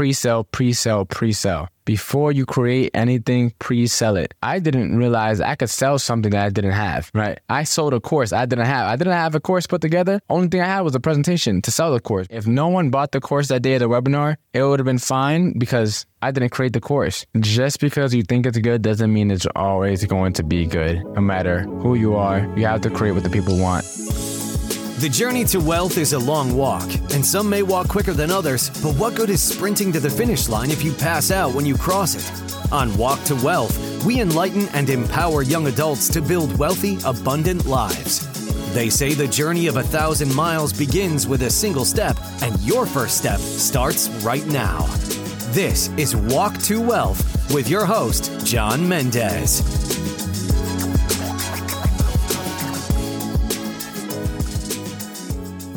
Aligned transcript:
pre-sell, 0.00 0.44
pre-sell, 0.44 1.04
pre-sell. 1.04 1.68
Before 1.84 2.32
you 2.32 2.46
create 2.46 2.90
anything, 2.94 3.52
pre-sell 3.58 4.16
it. 4.16 4.32
I 4.42 4.58
didn't 4.58 4.96
realize 4.96 5.42
I 5.42 5.56
could 5.56 5.68
sell 5.68 5.98
something 5.98 6.30
that 6.30 6.42
I 6.42 6.48
didn't 6.48 6.70
have, 6.70 7.10
right? 7.12 7.38
I 7.50 7.64
sold 7.64 7.92
a 7.92 8.00
course 8.00 8.32
I 8.32 8.46
didn't 8.46 8.64
have. 8.64 8.86
I 8.88 8.96
didn't 8.96 9.12
have 9.12 9.34
a 9.34 9.40
course 9.40 9.66
put 9.66 9.82
together. 9.82 10.18
Only 10.30 10.48
thing 10.48 10.62
I 10.62 10.64
had 10.64 10.80
was 10.80 10.94
a 10.94 11.00
presentation 11.00 11.60
to 11.60 11.70
sell 11.70 11.92
the 11.92 12.00
course. 12.00 12.26
If 12.30 12.46
no 12.46 12.68
one 12.68 12.88
bought 12.88 13.12
the 13.12 13.20
course 13.20 13.48
that 13.48 13.60
day 13.60 13.74
of 13.74 13.80
the 13.80 13.90
webinar, 13.90 14.36
it 14.54 14.62
would 14.62 14.78
have 14.78 14.86
been 14.86 14.96
fine 14.96 15.58
because 15.58 16.06
I 16.22 16.30
didn't 16.30 16.48
create 16.48 16.72
the 16.72 16.80
course. 16.80 17.26
Just 17.38 17.78
because 17.78 18.14
you 18.14 18.22
think 18.22 18.46
it's 18.46 18.56
good 18.56 18.80
doesn't 18.80 19.12
mean 19.12 19.30
it's 19.30 19.46
always 19.54 20.02
going 20.06 20.32
to 20.34 20.42
be 20.42 20.64
good. 20.64 21.04
No 21.12 21.20
matter 21.20 21.64
who 21.82 21.94
you 21.94 22.14
are, 22.16 22.38
you 22.56 22.64
have 22.64 22.80
to 22.82 22.90
create 22.90 23.12
what 23.12 23.22
the 23.22 23.28
people 23.28 23.58
want. 23.58 23.84
The 25.00 25.08
journey 25.08 25.46
to 25.46 25.60
wealth 25.60 25.96
is 25.96 26.12
a 26.12 26.18
long 26.18 26.54
walk, 26.54 26.84
and 27.14 27.24
some 27.24 27.48
may 27.48 27.62
walk 27.62 27.88
quicker 27.88 28.12
than 28.12 28.30
others, 28.30 28.68
but 28.82 28.94
what 28.96 29.14
good 29.14 29.30
is 29.30 29.40
sprinting 29.40 29.92
to 29.92 29.98
the 29.98 30.10
finish 30.10 30.46
line 30.46 30.70
if 30.70 30.84
you 30.84 30.92
pass 30.92 31.30
out 31.30 31.54
when 31.54 31.64
you 31.64 31.74
cross 31.74 32.16
it? 32.16 32.70
On 32.70 32.94
Walk 32.98 33.24
to 33.24 33.34
Wealth, 33.36 34.04
we 34.04 34.20
enlighten 34.20 34.68
and 34.74 34.90
empower 34.90 35.40
young 35.40 35.68
adults 35.68 36.06
to 36.10 36.20
build 36.20 36.54
wealthy, 36.58 36.98
abundant 37.06 37.64
lives. 37.64 38.28
They 38.74 38.90
say 38.90 39.14
the 39.14 39.26
journey 39.26 39.68
of 39.68 39.78
a 39.78 39.82
thousand 39.82 40.34
miles 40.34 40.70
begins 40.70 41.26
with 41.26 41.44
a 41.44 41.50
single 41.50 41.86
step, 41.86 42.18
and 42.42 42.60
your 42.60 42.84
first 42.84 43.16
step 43.16 43.40
starts 43.40 44.10
right 44.22 44.46
now. 44.48 44.82
This 45.52 45.88
is 45.96 46.14
Walk 46.14 46.58
to 46.64 46.78
Wealth 46.78 47.54
with 47.54 47.70
your 47.70 47.86
host, 47.86 48.44
John 48.44 48.86
Mendez. 48.86 49.99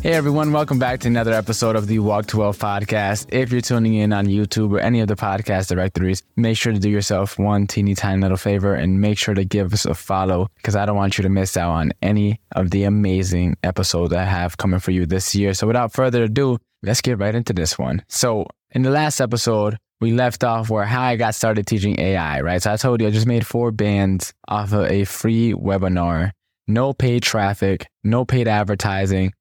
Hey 0.04 0.16
everyone, 0.16 0.52
welcome 0.52 0.80
back 0.80 1.00
to 1.00 1.08
another 1.08 1.32
episode 1.32 1.78
of 1.78 1.88
the 1.88 2.00
Walk 2.00 2.26
to 2.26 2.38
Wealth 2.40 2.60
podcast. 2.60 3.28
If 3.30 3.54
you're 3.54 3.62
tuning 3.62 3.94
in 3.94 4.12
on 4.12 4.26
YouTube 4.26 4.74
or 4.74 4.80
any 4.82 5.00
of 5.00 5.08
the 5.08 5.16
podcast 5.16 5.70
directories, 5.70 6.22
make 6.36 6.58
sure 6.58 6.74
to 6.74 6.78
do 6.78 6.90
yourself 6.90 7.40
one 7.40 7.68
teeny 7.68 7.96
tiny 7.96 8.22
little 8.22 8.36
favor 8.36 8.76
and 8.76 9.00
make 9.00 9.18
sure 9.18 9.34
to 9.34 9.46
give 9.46 9.72
us 9.72 9.86
a 9.86 9.94
follow 9.94 10.50
because 10.58 10.76
I 10.76 10.86
don't 10.86 10.98
want 10.98 11.18
you 11.18 11.22
to 11.22 11.30
miss 11.30 11.56
out 11.56 11.72
on 11.72 11.94
any 12.02 12.42
of 12.52 12.72
the 12.72 12.84
amazing 12.84 13.56
episodes 13.64 14.12
I 14.12 14.26
have 14.26 14.58
coming 14.58 14.82
for 14.82 14.92
you 14.92 15.06
this 15.06 15.34
year. 15.36 15.54
So 15.54 15.68
without 15.68 15.94
further 15.94 16.24
ado, 16.24 16.58
let's 16.82 17.00
get 17.00 17.20
right 17.20 17.34
into 17.34 17.54
this 17.54 17.80
one. 17.80 18.04
So 18.10 18.48
in 18.72 18.82
the 18.82 18.92
last 18.92 19.22
episode, 19.22 19.78
we 20.02 20.12
left 20.12 20.44
off 20.44 20.70
where 20.70 20.84
how 20.84 21.04
I 21.04 21.16
got 21.16 21.34
started 21.34 21.66
teaching 21.66 21.98
AI, 21.98 22.42
right? 22.42 22.62
So 22.62 22.74
I 22.74 22.76
told 22.76 23.00
you 23.00 23.08
I 23.08 23.12
just 23.12 23.26
made 23.26 23.48
four 23.48 23.72
bands 23.72 24.34
off 24.50 24.74
of 24.74 24.92
a 24.92 25.06
free 25.06 25.54
webinar, 25.54 26.32
no 26.68 26.92
paid 26.92 27.24
traffic, 27.24 27.88
no 28.04 28.26
paid 28.26 28.50
advertising 28.50 29.32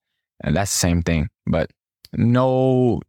and 0.42 0.56
that's 0.56 0.72
the 0.72 0.78
same 0.78 1.02
thing, 1.02 1.28
but 1.46 1.70
no 2.12 3.00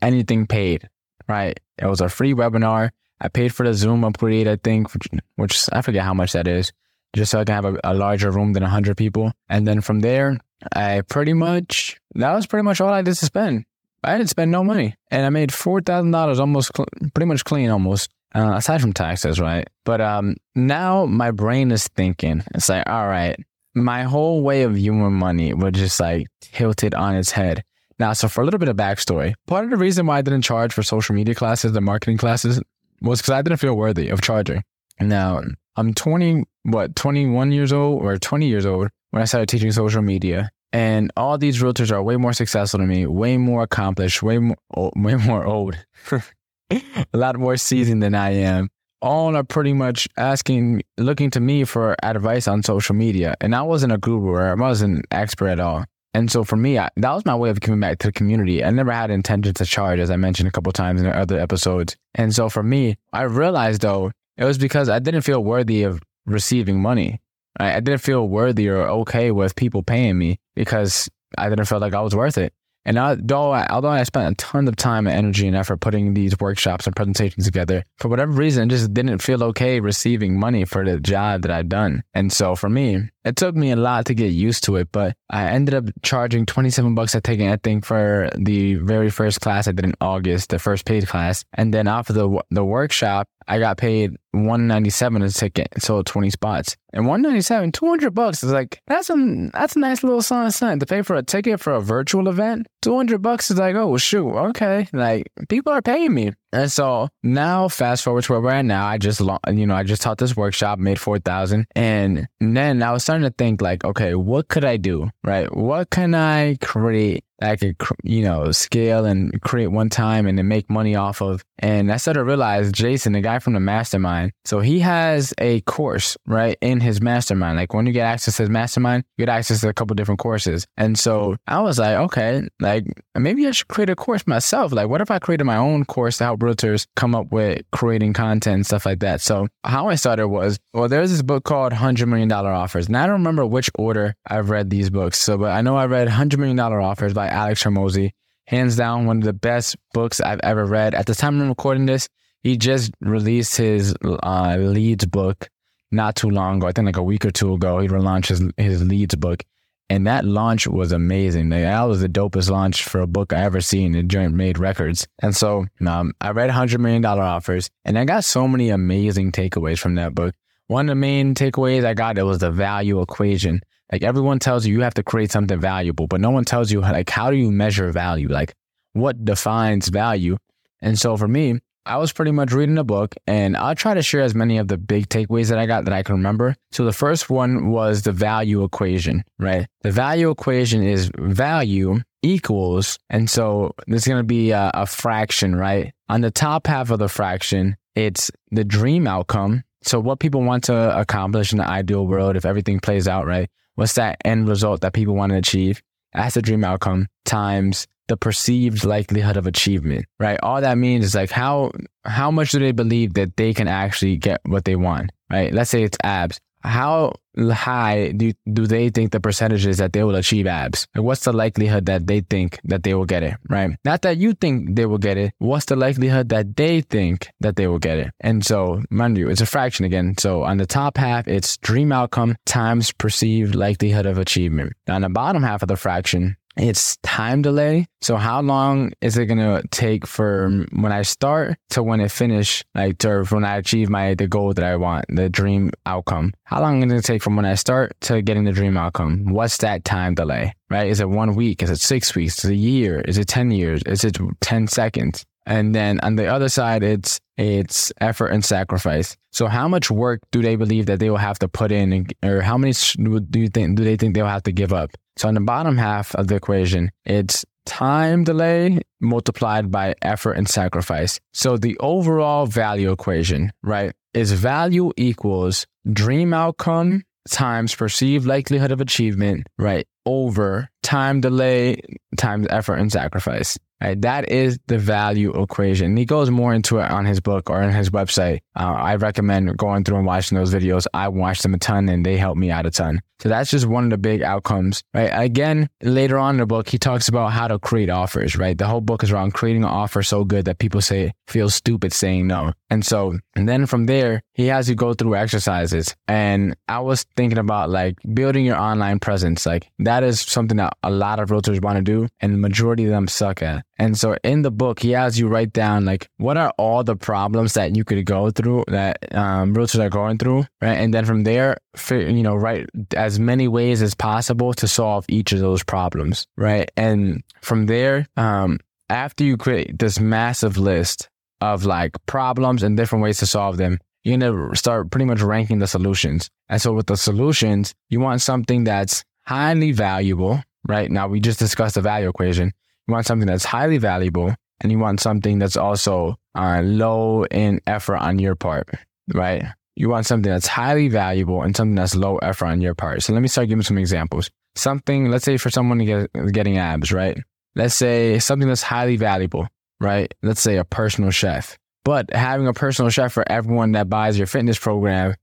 anything 0.00 0.46
paid, 0.46 0.88
right? 1.28 1.58
It 1.78 1.86
was 1.86 2.00
a 2.00 2.08
free 2.08 2.34
webinar. 2.34 2.90
I 3.20 3.28
paid 3.28 3.54
for 3.54 3.66
the 3.66 3.74
Zoom 3.74 4.04
upgrade, 4.04 4.48
I 4.48 4.56
think, 4.56 4.88
which 5.36 5.68
I 5.72 5.82
forget 5.82 6.02
how 6.02 6.14
much 6.14 6.32
that 6.32 6.48
is, 6.48 6.72
just 7.14 7.30
so 7.30 7.40
I 7.40 7.44
can 7.44 7.54
have 7.54 7.64
a, 7.64 7.80
a 7.84 7.94
larger 7.94 8.30
room 8.30 8.52
than 8.52 8.62
100 8.62 8.96
people. 8.96 9.32
And 9.48 9.66
then 9.66 9.80
from 9.80 10.00
there, 10.00 10.38
I 10.74 11.02
pretty 11.02 11.32
much, 11.32 12.00
that 12.14 12.32
was 12.32 12.46
pretty 12.46 12.64
much 12.64 12.80
all 12.80 12.92
I 12.92 13.02
did 13.02 13.14
to 13.14 13.24
spend. 13.24 13.64
I 14.04 14.18
didn't 14.18 14.30
spend 14.30 14.50
no 14.50 14.64
money. 14.64 14.96
And 15.10 15.24
I 15.24 15.30
made 15.30 15.50
$4,000 15.50 16.40
almost, 16.40 16.72
cl- 16.76 16.88
pretty 17.14 17.26
much 17.26 17.44
clean 17.44 17.70
almost. 17.70 18.10
Uh, 18.34 18.54
aside 18.56 18.80
from 18.80 18.94
taxes, 18.94 19.38
right? 19.38 19.68
But 19.84 20.00
um, 20.00 20.36
now 20.54 21.04
my 21.04 21.32
brain 21.32 21.70
is 21.70 21.86
thinking, 21.88 22.42
it's 22.54 22.70
like, 22.70 22.88
all 22.88 23.06
right, 23.06 23.36
my 23.74 24.02
whole 24.02 24.42
way 24.42 24.62
of 24.62 24.74
viewing 24.74 25.12
money 25.12 25.54
was 25.54 25.72
just 25.72 26.00
like 26.00 26.26
tilted 26.40 26.94
on 26.94 27.14
its 27.14 27.30
head. 27.30 27.64
Now, 27.98 28.12
so 28.12 28.28
for 28.28 28.40
a 28.40 28.44
little 28.44 28.58
bit 28.58 28.68
of 28.68 28.76
backstory, 28.76 29.34
part 29.46 29.64
of 29.64 29.70
the 29.70 29.76
reason 29.76 30.06
why 30.06 30.18
I 30.18 30.22
didn't 30.22 30.42
charge 30.42 30.72
for 30.72 30.82
social 30.82 31.14
media 31.14 31.34
classes, 31.34 31.72
the 31.72 31.80
marketing 31.80 32.18
classes, 32.18 32.60
was 33.00 33.20
because 33.20 33.32
I 33.32 33.42
didn't 33.42 33.60
feel 33.60 33.74
worthy 33.74 34.08
of 34.08 34.20
charging. 34.20 34.62
Now, 35.00 35.42
I'm 35.76 35.94
20, 35.94 36.44
what, 36.64 36.96
21 36.96 37.52
years 37.52 37.72
old 37.72 38.02
or 38.02 38.18
20 38.18 38.46
years 38.46 38.66
old 38.66 38.88
when 39.10 39.22
I 39.22 39.24
started 39.24 39.48
teaching 39.48 39.72
social 39.72 40.02
media. 40.02 40.50
And 40.72 41.12
all 41.16 41.36
these 41.36 41.62
realtors 41.62 41.92
are 41.92 42.02
way 42.02 42.16
more 42.16 42.32
successful 42.32 42.78
than 42.78 42.88
me, 42.88 43.06
way 43.06 43.36
more 43.36 43.62
accomplished, 43.62 44.22
way 44.22 44.38
more, 44.38 44.56
way 44.96 45.16
more 45.16 45.44
old, 45.44 45.76
a 46.70 46.82
lot 47.12 47.36
more 47.36 47.56
seasoned 47.56 48.02
than 48.02 48.14
I 48.14 48.30
am 48.30 48.70
all 49.02 49.36
are 49.36 49.44
pretty 49.44 49.72
much 49.72 50.08
asking, 50.16 50.82
looking 50.96 51.30
to 51.32 51.40
me 51.40 51.64
for 51.64 51.96
advice 52.02 52.48
on 52.48 52.62
social 52.62 52.94
media. 52.94 53.34
And 53.40 53.54
I 53.54 53.62
wasn't 53.62 53.92
a 53.92 53.98
guru 53.98 54.30
or 54.30 54.42
I 54.42 54.54
wasn't 54.54 54.98
an 54.98 55.02
expert 55.10 55.48
at 55.48 55.60
all. 55.60 55.84
And 56.14 56.30
so 56.30 56.44
for 56.44 56.56
me, 56.56 56.78
I, 56.78 56.88
that 56.96 57.12
was 57.12 57.24
my 57.26 57.34
way 57.34 57.50
of 57.50 57.60
giving 57.60 57.80
back 57.80 57.98
to 57.98 58.08
the 58.08 58.12
community. 58.12 58.64
I 58.64 58.70
never 58.70 58.92
had 58.92 59.10
intention 59.10 59.54
to 59.54 59.64
charge, 59.64 59.98
as 59.98 60.10
I 60.10 60.16
mentioned 60.16 60.48
a 60.48 60.52
couple 60.52 60.72
times 60.72 61.00
in 61.00 61.08
other 61.08 61.38
episodes. 61.38 61.96
And 62.14 62.34
so 62.34 62.48
for 62.48 62.62
me, 62.62 62.96
I 63.12 63.22
realized 63.22 63.80
though, 63.80 64.12
it 64.36 64.44
was 64.44 64.58
because 64.58 64.88
I 64.88 64.98
didn't 64.98 65.22
feel 65.22 65.42
worthy 65.42 65.82
of 65.82 66.00
receiving 66.26 66.80
money. 66.80 67.20
I, 67.58 67.76
I 67.76 67.80
didn't 67.80 68.00
feel 68.00 68.28
worthy 68.28 68.68
or 68.68 68.88
okay 68.88 69.30
with 69.30 69.56
people 69.56 69.82
paying 69.82 70.18
me 70.18 70.38
because 70.54 71.08
I 71.36 71.48
didn't 71.48 71.64
feel 71.64 71.80
like 71.80 71.94
I 71.94 72.00
was 72.00 72.14
worth 72.14 72.38
it. 72.38 72.52
And 72.84 72.98
although 72.98 73.52
I, 73.52 73.66
although 73.68 73.88
I 73.88 74.02
spent 74.02 74.32
a 74.32 74.34
ton 74.34 74.66
of 74.66 74.76
time 74.76 75.06
and 75.06 75.16
energy 75.16 75.46
and 75.46 75.56
effort 75.56 75.80
putting 75.80 76.14
these 76.14 76.38
workshops 76.40 76.86
and 76.86 76.96
presentations 76.96 77.44
together, 77.44 77.84
for 77.98 78.08
whatever 78.08 78.32
reason, 78.32 78.64
it 78.64 78.70
just 78.70 78.92
didn't 78.92 79.18
feel 79.18 79.44
okay 79.44 79.80
receiving 79.80 80.38
money 80.38 80.64
for 80.64 80.84
the 80.84 80.98
job 80.98 81.42
that 81.42 81.50
I'd 81.50 81.68
done. 81.68 82.02
And 82.14 82.32
so 82.32 82.56
for 82.56 82.68
me, 82.68 83.08
it 83.24 83.36
took 83.36 83.54
me 83.54 83.70
a 83.70 83.76
lot 83.76 84.06
to 84.06 84.14
get 84.14 84.32
used 84.32 84.64
to 84.64 84.76
it, 84.76 84.88
but 84.92 85.16
I 85.30 85.48
ended 85.48 85.74
up 85.74 85.84
charging 86.02 86.46
27 86.46 86.94
bucks 86.94 87.14
a 87.14 87.20
ticket, 87.20 87.50
I 87.50 87.56
think, 87.56 87.84
for 87.84 88.30
the 88.36 88.74
very 88.74 89.10
first 89.10 89.40
class 89.40 89.68
I 89.68 89.72
did 89.72 89.84
in 89.84 89.94
August, 90.00 90.50
the 90.50 90.58
first 90.58 90.84
paid 90.84 91.06
class. 91.06 91.44
And 91.54 91.72
then 91.72 91.86
after 91.86 92.12
the, 92.12 92.42
the 92.50 92.64
workshop, 92.64 93.28
I 93.46 93.58
got 93.58 93.76
paid 93.76 94.16
197 94.32 95.22
a 95.22 95.30
ticket, 95.30 95.68
sold 95.78 96.06
20 96.06 96.30
spots. 96.30 96.76
And 96.92 97.06
197, 97.06 97.72
200 97.72 98.10
bucks 98.14 98.42
is 98.42 98.52
like, 98.52 98.80
that's 98.86 99.10
a, 99.10 99.50
that's 99.52 99.76
a 99.76 99.78
nice 99.78 100.02
little 100.02 100.22
sign 100.22 100.46
of 100.46 100.54
sign 100.54 100.78
to 100.78 100.86
pay 100.86 101.02
for 101.02 101.16
a 101.16 101.22
ticket 101.22 101.60
for 101.60 101.72
a 101.72 101.80
virtual 101.80 102.28
event. 102.28 102.66
200 102.82 103.22
bucks 103.22 103.50
is 103.50 103.58
like, 103.58 103.76
oh, 103.76 103.96
shoot, 103.98 104.30
okay. 104.30 104.88
Like, 104.92 105.30
people 105.48 105.72
are 105.72 105.82
paying 105.82 106.14
me. 106.14 106.32
And 106.52 106.70
so 106.70 107.08
now, 107.22 107.68
fast 107.68 108.04
forward 108.04 108.24
to 108.24 108.32
where 108.32 108.40
we're 108.40 108.50
at 108.50 108.64
now, 108.64 108.86
I 108.86 108.98
just, 108.98 109.20
you 109.20 109.66
know, 109.66 109.74
I 109.74 109.84
just 109.84 110.02
taught 110.02 110.18
this 110.18 110.36
workshop, 110.36 110.78
made 110.78 111.00
4,000. 111.00 111.66
And 111.74 112.28
then 112.40 112.82
I 112.82 112.92
was 112.92 113.02
starting 113.02 113.24
to 113.24 113.34
think, 113.36 113.62
like, 113.62 113.84
okay, 113.84 114.14
what 114.14 114.48
could 114.48 114.64
I 114.64 114.76
do? 114.76 115.10
Right? 115.24 115.54
What 115.54 115.88
can 115.90 116.14
I 116.14 116.56
create 116.56 117.24
I 117.42 117.56
could, 117.56 117.76
you 118.02 118.22
know, 118.22 118.52
scale 118.52 119.04
and 119.04 119.40
create 119.42 119.68
one 119.68 119.88
time 119.88 120.26
and 120.26 120.38
then 120.38 120.48
make 120.48 120.70
money 120.70 120.94
off 120.94 121.20
of. 121.20 121.44
And 121.58 121.92
I 121.92 121.96
started 121.96 122.20
to 122.20 122.24
realize 122.24 122.72
Jason, 122.72 123.12
the 123.12 123.20
guy 123.20 123.38
from 123.38 123.52
the 123.52 123.60
mastermind, 123.60 124.32
so 124.44 124.60
he 124.60 124.80
has 124.80 125.32
a 125.38 125.60
course, 125.62 126.16
right, 126.26 126.56
in 126.60 126.80
his 126.80 127.00
mastermind. 127.00 127.56
Like 127.56 127.74
when 127.74 127.86
you 127.86 127.92
get 127.92 128.06
access 128.06 128.36
to 128.36 128.44
his 128.44 128.50
mastermind, 128.50 129.04
you 129.16 129.26
get 129.26 129.32
access 129.32 129.60
to 129.60 129.68
a 129.68 129.72
couple 129.72 129.94
different 129.94 130.18
courses. 130.18 130.66
And 130.76 130.98
so 130.98 131.36
I 131.46 131.60
was 131.60 131.78
like, 131.78 131.96
okay, 131.96 132.48
like 132.60 132.84
maybe 133.14 133.46
I 133.46 133.52
should 133.52 133.68
create 133.68 133.90
a 133.90 133.96
course 133.96 134.26
myself. 134.26 134.72
Like, 134.72 134.88
what 134.88 135.00
if 135.00 135.10
I 135.10 135.18
created 135.18 135.44
my 135.44 135.56
own 135.56 135.84
course 135.84 136.18
to 136.18 136.24
help 136.24 136.40
realtors 136.40 136.86
come 136.96 137.14
up 137.14 137.30
with 137.30 137.62
creating 137.70 138.12
content 138.12 138.54
and 138.54 138.66
stuff 138.66 138.86
like 138.86 139.00
that? 139.00 139.20
So 139.20 139.48
how 139.64 139.88
I 139.88 139.94
started 139.94 140.28
was, 140.28 140.58
well, 140.74 140.88
there's 140.88 141.10
this 141.10 141.22
book 141.22 141.44
called 141.44 141.72
$100 141.72 142.06
Million 142.08 142.30
Offers. 142.32 142.86
And 142.86 142.96
I 142.96 143.06
don't 143.06 143.14
remember 143.14 143.46
which 143.46 143.70
order 143.76 144.14
I've 144.26 144.50
read 144.50 144.70
these 144.70 144.90
books. 144.90 145.20
So, 145.20 145.38
but 145.38 145.52
I 145.52 145.62
know 145.62 145.76
I 145.76 145.86
read 145.86 146.08
$100 146.08 146.38
Million 146.38 146.58
Offers 146.58 147.14
by 147.14 147.28
Alex 147.32 147.64
Hormozi. 147.64 148.12
Hands 148.46 148.74
down, 148.74 149.06
one 149.06 149.18
of 149.18 149.24
the 149.24 149.32
best 149.32 149.76
books 149.94 150.20
I've 150.20 150.40
ever 150.42 150.64
read. 150.64 150.94
At 150.94 151.06
the 151.06 151.14
time 151.14 151.40
I'm 151.40 151.48
recording 151.48 151.86
this, 151.86 152.08
he 152.42 152.56
just 152.56 152.92
released 153.00 153.56
his 153.56 153.94
uh, 154.04 154.56
leads 154.58 155.06
book 155.06 155.48
not 155.90 156.16
too 156.16 156.30
long 156.30 156.56
ago. 156.56 156.66
I 156.66 156.72
think 156.72 156.86
like 156.86 156.96
a 156.96 157.02
week 157.02 157.24
or 157.24 157.30
two 157.30 157.54
ago, 157.54 157.78
he 157.78 157.88
relaunched 157.88 158.28
his, 158.28 158.42
his 158.56 158.82
leads 158.82 159.14
book. 159.14 159.44
And 159.88 160.06
that 160.06 160.24
launch 160.24 160.66
was 160.66 160.90
amazing. 160.90 161.50
Like, 161.50 161.62
that 161.62 161.82
was 161.82 162.00
the 162.00 162.08
dopest 162.08 162.50
launch 162.50 162.84
for 162.84 163.02
a 163.02 163.06
book 163.06 163.32
I 163.32 163.42
ever 163.42 163.60
seen. 163.60 163.94
It 163.94 164.08
joint 164.08 164.32
made 164.32 164.58
records. 164.58 165.06
And 165.20 165.36
so 165.36 165.66
um, 165.86 166.14
I 166.20 166.30
read 166.30 166.50
$100 166.50 166.78
million 166.78 167.04
offers 167.04 167.68
and 167.84 167.98
I 167.98 168.06
got 168.06 168.24
so 168.24 168.48
many 168.48 168.70
amazing 168.70 169.32
takeaways 169.32 169.78
from 169.78 169.96
that 169.96 170.14
book. 170.14 170.34
One 170.68 170.86
of 170.86 170.92
the 170.92 171.00
main 171.00 171.34
takeaways 171.34 171.84
I 171.84 171.92
got, 171.92 172.16
it 172.16 172.22
was 172.22 172.38
the 172.38 172.50
value 172.50 173.02
equation. 173.02 173.60
Like 173.92 174.02
everyone 174.02 174.38
tells 174.38 174.66
you 174.66 174.74
you 174.74 174.80
have 174.80 174.94
to 174.94 175.02
create 175.02 175.30
something 175.30 175.60
valuable, 175.60 176.06
but 176.06 176.20
no 176.20 176.30
one 176.30 176.44
tells 176.44 176.72
you 176.72 176.80
like 176.80 177.10
how 177.10 177.30
do 177.30 177.36
you 177.36 177.52
measure 177.52 177.92
value? 177.92 178.28
Like 178.28 178.54
what 178.94 179.24
defines 179.24 179.88
value? 179.88 180.38
And 180.80 180.98
so 180.98 181.16
for 181.16 181.28
me, 181.28 181.60
I 181.84 181.96
was 181.96 182.12
pretty 182.12 182.30
much 182.30 182.52
reading 182.52 182.78
a 182.78 182.84
book 182.84 183.14
and 183.26 183.56
I'll 183.56 183.74
try 183.74 183.94
to 183.94 184.02
share 184.02 184.20
as 184.20 184.34
many 184.34 184.58
of 184.58 184.68
the 184.68 184.78
big 184.78 185.08
takeaways 185.08 185.48
that 185.48 185.58
I 185.58 185.66
got 185.66 185.84
that 185.84 185.94
I 185.94 186.02
can 186.02 186.14
remember. 186.14 186.56
So 186.70 186.84
the 186.84 186.92
first 186.92 187.28
one 187.28 187.70
was 187.70 188.02
the 188.02 188.12
value 188.12 188.62
equation, 188.62 189.24
right? 189.38 189.66
The 189.82 189.90
value 189.90 190.30
equation 190.30 190.82
is 190.82 191.10
value 191.18 192.00
equals, 192.22 193.00
and 193.10 193.28
so 193.28 193.74
there's 193.88 194.06
going 194.06 194.20
to 194.20 194.26
be 194.26 194.52
a, 194.52 194.70
a 194.74 194.86
fraction, 194.86 195.56
right? 195.56 195.92
On 196.08 196.20
the 196.20 196.30
top 196.30 196.68
half 196.68 196.90
of 196.90 197.00
the 197.00 197.08
fraction, 197.08 197.76
it's 197.96 198.30
the 198.52 198.64
dream 198.64 199.08
outcome. 199.08 199.64
So 199.82 199.98
what 199.98 200.20
people 200.20 200.42
want 200.42 200.64
to 200.64 200.96
accomplish 200.96 201.50
in 201.50 201.58
the 201.58 201.66
ideal 201.66 202.06
world, 202.06 202.36
if 202.36 202.44
everything 202.44 202.78
plays 202.78 203.08
out 203.08 203.26
right, 203.26 203.50
what's 203.74 203.94
that 203.94 204.18
end 204.24 204.48
result 204.48 204.80
that 204.82 204.92
people 204.92 205.14
want 205.14 205.30
to 205.30 205.38
achieve? 205.38 205.82
That's 206.12 206.34
the 206.34 206.42
dream 206.42 206.64
outcome 206.64 207.08
times 207.24 207.86
the 208.08 208.16
perceived 208.16 208.84
likelihood 208.84 209.36
of 209.36 209.46
achievement, 209.46 210.04
right? 210.18 210.38
All 210.42 210.60
that 210.60 210.76
means 210.76 211.04
is 211.04 211.14
like 211.14 211.30
how 211.30 211.70
how 212.04 212.30
much 212.30 212.50
do 212.50 212.58
they 212.58 212.72
believe 212.72 213.14
that 213.14 213.36
they 213.36 213.54
can 213.54 213.68
actually 213.68 214.16
get 214.16 214.40
what 214.44 214.64
they 214.64 214.76
want, 214.76 215.10
right? 215.30 215.52
Let's 215.52 215.70
say 215.70 215.82
it's 215.82 215.96
abs. 216.02 216.38
How 216.64 217.14
high 217.50 218.12
do 218.12 218.32
do 218.52 218.66
they 218.66 218.90
think 218.90 219.10
the 219.10 219.20
percentage 219.20 219.66
is 219.66 219.78
that 219.78 219.92
they 219.92 220.04
will 220.04 220.14
achieve 220.14 220.46
abs? 220.46 220.86
Like 220.94 221.04
what's 221.04 221.24
the 221.24 221.32
likelihood 221.32 221.86
that 221.86 222.06
they 222.06 222.20
think 222.20 222.60
that 222.64 222.82
they 222.82 222.94
will 222.94 223.06
get 223.06 223.22
it, 223.22 223.34
right? 223.48 223.70
Not 223.84 224.02
that 224.02 224.18
you 224.18 224.34
think 224.34 224.76
they 224.76 224.86
will 224.86 224.98
get 224.98 225.16
it. 225.16 225.32
What's 225.38 225.66
the 225.66 225.76
likelihood 225.76 226.28
that 226.28 226.56
they 226.56 226.82
think 226.82 227.30
that 227.40 227.56
they 227.56 227.66
will 227.66 227.78
get 227.78 227.98
it? 227.98 228.10
And 228.20 228.44
so, 228.44 228.82
mind 228.90 229.18
you, 229.18 229.28
it's 229.28 229.40
a 229.40 229.46
fraction 229.46 229.84
again. 229.84 230.14
So 230.18 230.42
on 230.42 230.58
the 230.58 230.66
top 230.66 230.96
half, 230.96 231.26
it's 231.26 231.56
dream 231.58 231.92
outcome 231.92 232.36
times 232.46 232.92
perceived 232.92 233.54
likelihood 233.54 234.06
of 234.06 234.18
achievement. 234.18 234.74
On 234.88 235.02
the 235.02 235.08
bottom 235.08 235.42
half 235.42 235.62
of 235.62 235.68
the 235.68 235.76
fraction, 235.76 236.36
it's 236.56 236.96
time 236.98 237.42
delay. 237.42 237.86
So 238.00 238.16
how 238.16 238.42
long 238.42 238.92
is 239.00 239.16
it 239.16 239.26
gonna 239.26 239.62
take 239.70 240.06
for 240.06 240.66
when 240.72 240.92
I 240.92 241.02
start 241.02 241.56
to 241.70 241.82
when 241.82 242.00
it 242.00 242.10
finish, 242.10 242.64
like 242.74 242.98
to 242.98 243.24
when 243.30 243.44
I 243.44 243.56
achieve 243.56 243.88
my 243.88 244.14
the 244.14 244.26
goal 244.26 244.52
that 244.54 244.64
I 244.64 244.76
want, 244.76 245.06
the 245.08 245.28
dream 245.28 245.70
outcome? 245.86 246.32
How 246.44 246.60
long 246.60 246.82
is 246.82 246.92
it 246.92 247.04
take 247.04 247.22
from 247.22 247.36
when 247.36 247.46
I 247.46 247.54
start 247.54 247.96
to 248.02 248.22
getting 248.22 248.44
the 248.44 248.52
dream 248.52 248.76
outcome? 248.76 249.32
What's 249.32 249.56
that 249.58 249.84
time 249.84 250.14
delay? 250.14 250.54
Right? 250.68 250.88
Is 250.88 251.00
it 251.00 251.08
one 251.08 251.34
week? 251.34 251.62
Is 251.62 251.70
it 251.70 251.80
six 251.80 252.14
weeks? 252.14 252.38
Is 252.38 252.50
it 252.50 252.54
a 252.54 252.56
year? 252.56 253.00
Is 253.00 253.18
it 253.18 253.28
ten 253.28 253.50
years? 253.50 253.82
Is 253.84 254.04
it 254.04 254.18
ten 254.40 254.66
seconds? 254.66 255.24
And 255.46 255.74
then 255.74 256.00
on 256.00 256.16
the 256.16 256.26
other 256.26 256.48
side, 256.48 256.82
it's 256.82 257.20
it's 257.36 257.92
effort 258.00 258.28
and 258.28 258.44
sacrifice. 258.44 259.16
So 259.32 259.46
how 259.46 259.66
much 259.66 259.90
work 259.90 260.20
do 260.30 260.42
they 260.42 260.56
believe 260.56 260.86
that 260.86 261.00
they 261.00 261.10
will 261.10 261.16
have 261.16 261.38
to 261.40 261.48
put 261.48 261.72
in, 261.72 262.06
or 262.22 262.40
how 262.40 262.56
many 262.58 262.72
do 262.72 263.40
you 263.40 263.48
think 263.48 263.76
do 263.76 263.84
they 263.84 263.96
think 263.96 264.14
they'll 264.14 264.26
have 264.26 264.44
to 264.44 264.52
give 264.52 264.72
up? 264.72 264.90
So 265.16 265.28
on 265.28 265.34
the 265.34 265.40
bottom 265.40 265.76
half 265.76 266.14
of 266.14 266.28
the 266.28 266.36
equation, 266.36 266.90
it's 267.04 267.44
time 267.66 268.24
delay 268.24 268.80
multiplied 269.00 269.70
by 269.70 269.94
effort 270.02 270.32
and 270.32 270.48
sacrifice. 270.48 271.20
So 271.32 271.56
the 271.56 271.76
overall 271.78 272.46
value 272.46 272.92
equation, 272.92 273.52
right, 273.62 273.92
is 274.14 274.32
value 274.32 274.92
equals 274.96 275.66
dream 275.92 276.32
outcome 276.34 277.02
times 277.30 277.74
perceived 277.74 278.26
likelihood 278.26 278.72
of 278.72 278.80
achievement, 278.80 279.46
right, 279.58 279.86
over 280.06 280.68
time 280.82 281.20
delay 281.20 281.80
times 282.16 282.46
effort 282.50 282.76
and 282.76 282.90
sacrifice. 282.90 283.58
Right? 283.82 284.00
That 284.00 284.30
is 284.30 284.58
the 284.68 284.78
value 284.78 285.32
equation. 285.42 285.96
He 285.96 286.04
goes 286.04 286.30
more 286.30 286.54
into 286.54 286.78
it 286.78 286.90
on 286.90 287.04
his 287.04 287.20
book 287.20 287.50
or 287.50 287.60
on 287.62 287.72
his 287.72 287.90
website. 287.90 288.40
Uh, 288.54 288.74
I 288.74 288.94
recommend 288.94 289.56
going 289.56 289.82
through 289.82 289.96
and 289.96 290.06
watching 290.06 290.38
those 290.38 290.54
videos. 290.54 290.86
I 290.94 291.08
watched 291.08 291.42
them 291.42 291.54
a 291.54 291.58
ton 291.58 291.88
and 291.88 292.06
they 292.06 292.16
helped 292.16 292.38
me 292.38 292.50
out 292.50 292.64
a 292.64 292.70
ton. 292.70 293.00
So 293.22 293.28
that's 293.28 293.50
just 293.52 293.66
one 293.66 293.84
of 293.84 293.90
the 293.90 293.98
big 293.98 294.22
outcomes, 294.22 294.82
right? 294.92 295.10
Again, 295.12 295.68
later 295.80 296.18
on 296.18 296.34
in 296.34 296.40
the 296.40 296.46
book, 296.46 296.68
he 296.68 296.78
talks 296.78 297.08
about 297.08 297.32
how 297.32 297.46
to 297.46 297.58
create 297.58 297.88
offers, 297.88 298.36
right? 298.36 298.58
The 298.58 298.66
whole 298.66 298.80
book 298.80 299.04
is 299.04 299.12
around 299.12 299.34
creating 299.34 299.62
an 299.62 299.70
offer 299.70 300.02
so 300.02 300.24
good 300.24 300.44
that 300.46 300.58
people 300.58 300.80
say, 300.80 301.12
feel 301.28 301.48
stupid 301.48 301.92
saying 301.92 302.26
no. 302.26 302.52
And 302.68 302.84
so, 302.84 303.18
and 303.36 303.48
then 303.48 303.66
from 303.66 303.86
there, 303.86 304.22
he 304.34 304.46
has 304.46 304.68
you 304.68 304.74
go 304.74 304.94
through 304.94 305.16
exercises. 305.16 305.94
And 306.08 306.56
I 306.68 306.80
was 306.80 307.04
thinking 307.16 307.38
about 307.38 307.70
like 307.70 307.98
building 308.14 308.44
your 308.44 308.56
online 308.56 308.98
presence. 308.98 309.44
Like 309.44 309.70
that 309.80 310.02
is 310.02 310.20
something 310.20 310.56
that 310.56 310.76
a 310.82 310.90
lot 310.90 311.20
of 311.20 311.28
realtors 311.28 311.62
want 311.62 311.76
to 311.76 311.82
do 311.82 312.08
and 312.20 312.34
the 312.34 312.38
majority 312.38 312.84
of 312.84 312.90
them 312.90 313.08
suck 313.08 313.42
at. 313.42 313.64
And 313.78 313.98
so 313.98 314.16
in 314.22 314.42
the 314.42 314.50
book, 314.50 314.80
he 314.80 314.90
has 314.92 315.18
you 315.18 315.28
write 315.28 315.52
down 315.52 315.84
like 315.84 316.08
what 316.16 316.36
are 316.36 316.52
all 316.56 316.84
the 316.84 316.96
problems 316.96 317.54
that 317.54 317.76
you 317.76 317.84
could 317.84 318.04
go 318.06 318.30
through 318.30 318.64
that 318.68 318.98
um, 319.14 319.54
realtors 319.54 319.80
are 319.80 319.90
going 319.90 320.18
through, 320.18 320.46
right? 320.60 320.78
And 320.78 320.94
then 320.94 321.04
from 321.04 321.24
there, 321.24 321.58
you 321.90 322.22
know, 322.22 322.34
write 322.34 322.70
as 322.96 323.18
many 323.18 323.48
ways 323.48 323.82
as 323.82 323.94
possible 323.94 324.54
to 324.54 324.68
solve 324.68 325.04
each 325.08 325.32
of 325.32 325.40
those 325.40 325.62
problems, 325.62 326.26
right? 326.36 326.70
And 326.76 327.22
from 327.42 327.66
there, 327.66 328.06
um, 328.16 328.60
after 328.88 329.24
you 329.24 329.36
create 329.36 329.78
this 329.78 329.98
massive 329.98 330.58
list 330.58 331.08
of 331.40 331.64
like 331.64 331.92
problems 332.06 332.62
and 332.62 332.76
different 332.76 333.02
ways 333.02 333.18
to 333.18 333.26
solve 333.26 333.56
them, 333.56 333.78
you're 334.04 334.18
gonna 334.18 334.56
start 334.56 334.90
pretty 334.90 335.04
much 335.04 335.20
ranking 335.20 335.58
the 335.58 335.66
solutions. 335.66 336.28
And 336.48 336.60
so 336.60 336.72
with 336.72 336.86
the 336.86 336.96
solutions, 336.96 337.74
you 337.88 338.00
want 338.00 338.20
something 338.20 338.64
that's 338.64 339.04
highly 339.26 339.72
valuable, 339.72 340.42
right? 340.68 340.90
Now 340.90 341.08
we 341.08 341.20
just 341.20 341.38
discussed 341.38 341.76
the 341.76 341.80
value 341.80 342.08
equation. 342.08 342.52
You 342.86 342.92
want 342.92 343.06
something 343.06 343.26
that's 343.26 343.44
highly 343.44 343.78
valuable 343.78 344.34
and 344.60 344.72
you 344.72 344.78
want 344.78 345.00
something 345.00 345.38
that's 345.38 345.56
also 345.56 346.16
uh, 346.34 346.62
low 346.62 347.24
in 347.24 347.60
effort 347.66 347.96
on 347.96 348.18
your 348.18 348.34
part, 348.34 348.70
right? 349.14 349.44
You 349.76 349.88
want 349.88 350.06
something 350.06 350.30
that's 350.30 350.46
highly 350.46 350.88
valuable 350.88 351.42
and 351.42 351.56
something 351.56 351.74
that's 351.74 351.94
low 351.94 352.16
effort 352.18 352.46
on 352.46 352.60
your 352.60 352.74
part. 352.74 353.02
So 353.02 353.12
let 353.12 353.22
me 353.22 353.28
start 353.28 353.48
giving 353.48 353.62
some 353.62 353.78
examples. 353.78 354.30
Something, 354.54 355.10
let's 355.10 355.24
say 355.24 355.36
for 355.36 355.50
someone 355.50 355.78
to 355.78 355.84
get 355.84 356.32
getting 356.32 356.58
abs, 356.58 356.92
right? 356.92 357.16
Let's 357.54 357.74
say 357.74 358.18
something 358.18 358.48
that's 358.48 358.62
highly 358.62 358.96
valuable, 358.96 359.48
right? 359.80 360.12
Let's 360.22 360.40
say 360.40 360.56
a 360.56 360.64
personal 360.64 361.10
chef. 361.10 361.58
But 361.84 362.12
having 362.12 362.46
a 362.46 362.52
personal 362.52 362.90
chef 362.90 363.12
for 363.12 363.24
everyone 363.30 363.72
that 363.72 363.88
buys 363.88 364.16
your 364.16 364.26
fitness 364.26 364.58
program, 364.58 365.14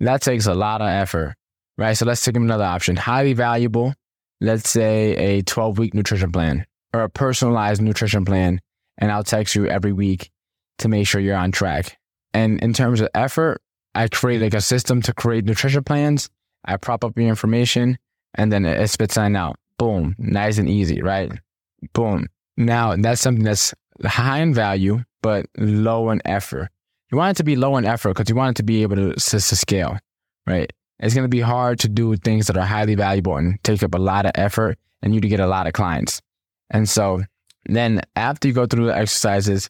that 0.00 0.20
takes 0.20 0.46
a 0.46 0.54
lot 0.54 0.82
of 0.82 0.88
effort, 0.88 1.34
right? 1.78 1.96
So 1.96 2.04
let's 2.04 2.24
take 2.24 2.36
another 2.36 2.64
option. 2.64 2.96
Highly 2.96 3.32
valuable, 3.32 3.94
let's 4.40 4.68
say 4.68 5.16
a 5.16 5.42
12 5.42 5.78
week 5.78 5.94
nutrition 5.94 6.32
plan 6.32 6.66
or 6.92 7.02
a 7.02 7.08
personalized 7.08 7.80
nutrition 7.80 8.24
plan. 8.24 8.60
And 8.98 9.10
I'll 9.10 9.24
text 9.24 9.54
you 9.54 9.66
every 9.66 9.92
week 9.92 10.30
to 10.78 10.88
make 10.88 11.06
sure 11.06 11.20
you're 11.20 11.36
on 11.36 11.52
track. 11.52 11.96
And 12.34 12.60
in 12.60 12.72
terms 12.72 13.00
of 13.00 13.08
effort, 13.14 13.62
I 13.94 14.08
create 14.08 14.42
like 14.42 14.54
a 14.54 14.60
system 14.60 15.02
to 15.02 15.14
create 15.14 15.44
nutrition 15.44 15.84
plans. 15.84 16.28
I 16.64 16.76
prop 16.76 17.04
up 17.04 17.16
your 17.16 17.28
information 17.28 17.98
and 18.34 18.52
then 18.52 18.64
it 18.64 18.88
spits 18.88 19.16
on 19.16 19.36
out. 19.36 19.56
Boom. 19.78 20.14
Nice 20.18 20.58
and 20.58 20.68
easy, 20.68 21.02
right? 21.02 21.32
Boom. 21.92 22.26
Now 22.56 22.96
that's 22.96 23.20
something 23.20 23.44
that's 23.44 23.74
high 24.04 24.40
in 24.40 24.54
value, 24.54 25.02
but 25.22 25.46
low 25.56 26.10
in 26.10 26.20
effort. 26.24 26.68
You 27.10 27.18
want 27.18 27.36
it 27.36 27.38
to 27.38 27.44
be 27.44 27.56
low 27.56 27.76
in 27.76 27.84
effort 27.84 28.10
because 28.10 28.28
you 28.28 28.36
want 28.36 28.56
it 28.56 28.56
to 28.58 28.62
be 28.62 28.82
able 28.82 28.96
to, 28.96 29.14
to, 29.14 29.30
to 29.30 29.56
scale, 29.56 29.98
right? 30.46 30.72
It's 30.98 31.14
going 31.14 31.24
to 31.24 31.28
be 31.28 31.40
hard 31.40 31.80
to 31.80 31.88
do 31.88 32.16
things 32.16 32.46
that 32.46 32.56
are 32.56 32.64
highly 32.64 32.94
valuable 32.94 33.36
and 33.36 33.62
take 33.64 33.82
up 33.82 33.94
a 33.94 33.98
lot 33.98 34.24
of 34.24 34.32
effort 34.34 34.78
and 35.02 35.14
you 35.14 35.20
to 35.20 35.28
get 35.28 35.40
a 35.40 35.46
lot 35.46 35.66
of 35.66 35.72
clients. 35.72 36.22
And 36.70 36.88
so 36.88 37.22
then 37.66 38.02
after 38.16 38.48
you 38.48 38.54
go 38.54 38.66
through 38.66 38.86
the 38.86 38.96
exercises, 38.96 39.68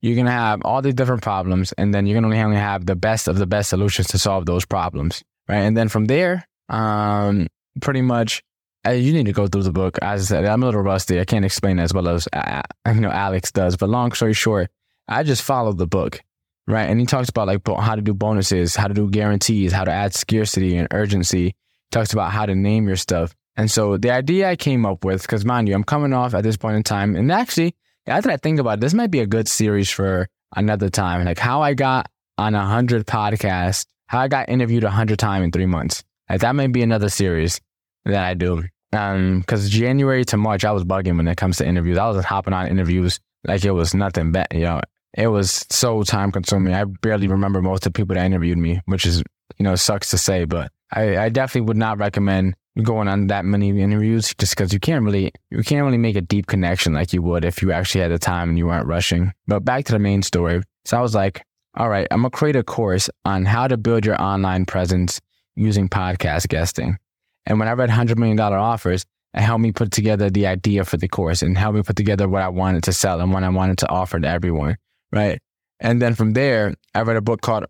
you're 0.00 0.16
going 0.16 0.26
to 0.26 0.32
have 0.32 0.60
all 0.64 0.82
these 0.82 0.94
different 0.94 1.22
problems 1.22 1.72
and 1.72 1.94
then 1.94 2.06
you're 2.06 2.20
going 2.20 2.30
to 2.30 2.40
only 2.40 2.56
have 2.56 2.86
the 2.86 2.96
best 2.96 3.28
of 3.28 3.38
the 3.38 3.46
best 3.46 3.70
solutions 3.70 4.08
to 4.08 4.18
solve 4.18 4.46
those 4.46 4.66
problems. 4.66 5.22
Right. 5.48 5.58
And 5.58 5.76
then 5.76 5.88
from 5.88 6.06
there, 6.06 6.46
um, 6.68 7.46
pretty 7.80 8.02
much 8.02 8.42
uh, 8.86 8.90
you 8.90 9.12
need 9.12 9.26
to 9.26 9.32
go 9.32 9.46
through 9.46 9.62
the 9.62 9.72
book. 9.72 9.98
As 10.02 10.22
I 10.22 10.36
said, 10.36 10.44
I'm 10.44 10.62
a 10.62 10.66
little 10.66 10.82
rusty. 10.82 11.20
I 11.20 11.24
can't 11.24 11.44
explain 11.44 11.78
as 11.78 11.94
well 11.94 12.08
as 12.08 12.28
uh, 12.32 12.62
you 12.86 13.00
know 13.00 13.10
Alex 13.10 13.52
does. 13.52 13.76
But 13.76 13.88
long 13.88 14.12
story 14.12 14.34
short, 14.34 14.70
I 15.08 15.22
just 15.22 15.42
followed 15.42 15.78
the 15.78 15.86
book, 15.86 16.20
right? 16.66 16.88
And 16.88 16.98
he 16.98 17.06
talks 17.06 17.28
about 17.28 17.46
like 17.46 17.60
how 17.66 17.94
to 17.94 18.02
do 18.02 18.14
bonuses, 18.14 18.74
how 18.74 18.88
to 18.88 18.94
do 18.94 19.08
guarantees, 19.08 19.72
how 19.72 19.84
to 19.84 19.92
add 19.92 20.14
scarcity 20.14 20.76
and 20.76 20.88
urgency. 20.90 21.46
He 21.46 21.54
talks 21.90 22.12
about 22.12 22.32
how 22.32 22.46
to 22.46 22.54
name 22.54 22.86
your 22.86 22.96
stuff. 22.96 23.34
And 23.56 23.70
so 23.70 23.98
the 23.98 24.10
idea 24.10 24.48
I 24.48 24.56
came 24.56 24.86
up 24.86 25.04
with, 25.04 25.22
because 25.22 25.44
mind 25.44 25.68
you, 25.68 25.74
I'm 25.74 25.84
coming 25.84 26.14
off 26.14 26.34
at 26.34 26.42
this 26.42 26.56
point 26.56 26.76
in 26.76 26.82
time, 26.82 27.14
and 27.16 27.30
actually 27.30 27.76
after 28.06 28.30
I 28.30 28.36
think 28.36 28.58
about 28.58 28.78
it, 28.78 28.80
this 28.80 28.94
might 28.94 29.10
be 29.10 29.20
a 29.20 29.26
good 29.26 29.46
series 29.46 29.90
for 29.90 30.28
another 30.56 30.88
time. 30.88 31.24
Like 31.24 31.38
how 31.38 31.62
I 31.62 31.74
got 31.74 32.10
on 32.38 32.54
a 32.54 32.64
hundred 32.64 33.06
podcasts, 33.06 33.86
how 34.06 34.20
I 34.20 34.28
got 34.28 34.48
interviewed 34.48 34.84
a 34.84 34.90
hundred 34.90 35.18
times 35.18 35.44
in 35.44 35.52
three 35.52 35.66
months. 35.66 36.02
Like 36.28 36.40
that 36.40 36.54
might 36.54 36.72
be 36.72 36.82
another 36.82 37.08
series 37.08 37.60
that 38.04 38.24
I 38.24 38.34
do. 38.34 38.64
Um, 38.92 39.40
because 39.40 39.70
January 39.70 40.24
to 40.26 40.36
March, 40.36 40.64
I 40.64 40.72
was 40.72 40.84
bugging 40.84 41.16
when 41.16 41.28
it 41.28 41.36
comes 41.36 41.56
to 41.58 41.66
interviews. 41.66 41.98
I 41.98 42.08
was 42.08 42.24
hopping 42.24 42.52
on 42.52 42.68
interviews 42.68 43.20
like 43.44 43.64
it 43.64 43.70
was 43.70 43.94
nothing 43.94 44.32
bad. 44.32 44.48
you 44.52 44.60
know, 44.60 44.80
it 45.14 45.28
was 45.28 45.66
so 45.70 46.02
time 46.02 46.30
consuming. 46.30 46.74
I 46.74 46.84
barely 46.84 47.28
remember 47.28 47.62
most 47.62 47.86
of 47.86 47.92
the 47.92 47.96
people 47.96 48.14
that 48.14 48.24
interviewed 48.24 48.58
me, 48.58 48.80
which 48.86 49.06
is, 49.06 49.22
you 49.58 49.64
know, 49.64 49.74
sucks 49.76 50.10
to 50.10 50.18
say, 50.18 50.44
but 50.44 50.70
I, 50.92 51.16
I 51.16 51.28
definitely 51.28 51.66
would 51.68 51.76
not 51.76 51.98
recommend 51.98 52.54
going 52.82 53.08
on 53.08 53.26
that 53.26 53.44
many 53.44 53.68
interviews 53.80 54.34
just 54.38 54.56
because 54.56 54.72
you 54.72 54.80
can't 54.80 55.04
really 55.04 55.30
you 55.50 55.62
can't 55.62 55.84
really 55.84 55.98
make 55.98 56.16
a 56.16 56.22
deep 56.22 56.46
connection 56.46 56.94
like 56.94 57.12
you 57.12 57.20
would 57.20 57.44
if 57.44 57.60
you 57.60 57.70
actually 57.70 58.00
had 58.00 58.10
the 58.10 58.18
time 58.18 58.48
and 58.48 58.58
you 58.58 58.66
weren't 58.66 58.86
rushing. 58.86 59.32
But 59.46 59.64
back 59.64 59.84
to 59.86 59.92
the 59.92 59.98
main 59.98 60.22
story. 60.22 60.62
So 60.84 60.96
I 60.96 61.00
was 61.00 61.14
like, 61.14 61.44
all 61.76 61.88
right, 61.88 62.06
I'm 62.10 62.22
gonna 62.22 62.30
create 62.30 62.56
a 62.56 62.62
course 62.62 63.10
on 63.24 63.44
how 63.44 63.68
to 63.68 63.76
build 63.76 64.06
your 64.06 64.20
online 64.20 64.64
presence 64.64 65.20
using 65.54 65.88
podcast 65.88 66.48
guesting. 66.48 66.96
And 67.46 67.58
when 67.58 67.68
I 67.68 67.72
read 67.72 67.90
hundred 67.90 68.18
million 68.18 68.36
dollar 68.36 68.58
offers, 68.58 69.04
it 69.34 69.40
helped 69.40 69.62
me 69.62 69.72
put 69.72 69.90
together 69.90 70.30
the 70.30 70.46
idea 70.46 70.84
for 70.84 70.96
the 70.96 71.08
course 71.08 71.42
and 71.42 71.56
helped 71.56 71.76
me 71.76 71.82
put 71.82 71.96
together 71.96 72.28
what 72.28 72.42
I 72.42 72.48
wanted 72.48 72.84
to 72.84 72.92
sell 72.92 73.20
and 73.20 73.32
what 73.32 73.42
I 73.42 73.48
wanted 73.48 73.78
to 73.78 73.88
offer 73.88 74.20
to 74.20 74.28
everyone. 74.28 74.76
Right. 75.10 75.40
And 75.80 76.00
then 76.00 76.14
from 76.14 76.32
there, 76.32 76.74
I 76.94 77.02
read 77.02 77.16
a 77.16 77.22
book 77.22 77.40
called 77.40 77.64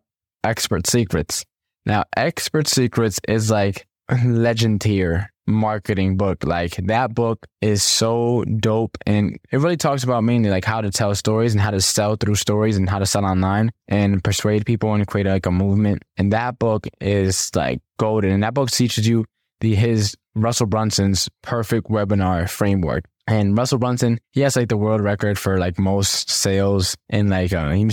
Expert 0.45 0.87
Secrets. 0.87 1.45
Now, 1.87 2.05
Expert 2.17 2.69
Secrets 2.69 3.21
is 3.27 3.51
like 3.51 3.87
legend 4.25 4.81
tier 4.81 5.31
marketing 5.47 6.17
book. 6.17 6.45
Like 6.45 6.77
that 6.87 7.15
book 7.15 7.47
is 7.61 7.83
so 7.83 8.45
dope 8.45 8.97
and 9.07 9.39
it 9.51 9.59
really 9.59 9.77
talks 9.77 10.05
about 10.05 10.25
mainly 10.25 10.51
like 10.51 10.65
how 10.65 10.81
to 10.81 10.91
tell 10.91 11.15
stories 11.15 11.53
and 11.53 11.61
how 11.61 11.71
to 11.71 11.81
sell 11.81 12.17
through 12.17 12.37
stories 12.37 12.77
and 12.77 12.89
how 12.89 12.99
to 12.99 13.07
sell 13.07 13.25
online 13.25 13.71
and 13.89 14.23
persuade 14.23 14.67
people 14.67 14.93
and 14.95 15.07
create 15.07 15.27
like 15.27 15.47
a 15.47 15.51
movement. 15.51 16.03
And 16.17 16.33
that 16.33 16.59
book 16.59 16.87
is 17.01 17.51
like 17.55 17.81
golden. 17.99 18.31
And 18.31 18.43
that 18.43 18.55
book 18.55 18.71
teaches 18.71 19.07
you 19.07 19.25
the 19.63 19.75
his 19.75 20.15
Russell 20.35 20.67
Brunson's 20.67 21.29
perfect 21.43 21.89
webinar 21.89 22.51
framework. 22.51 23.05
And 23.29 23.57
Russell 23.57 23.79
Brunson, 23.79 24.19
he 24.33 24.41
has 24.41 24.57
like 24.57 24.69
the 24.69 24.77
world 24.77 25.01
record 25.01 25.39
for 25.39 25.57
like 25.57 25.79
most 25.79 26.29
sales 26.29 26.97
and 27.09 27.31
like 27.31 27.53
uh, 27.53 27.71
he 27.71 27.89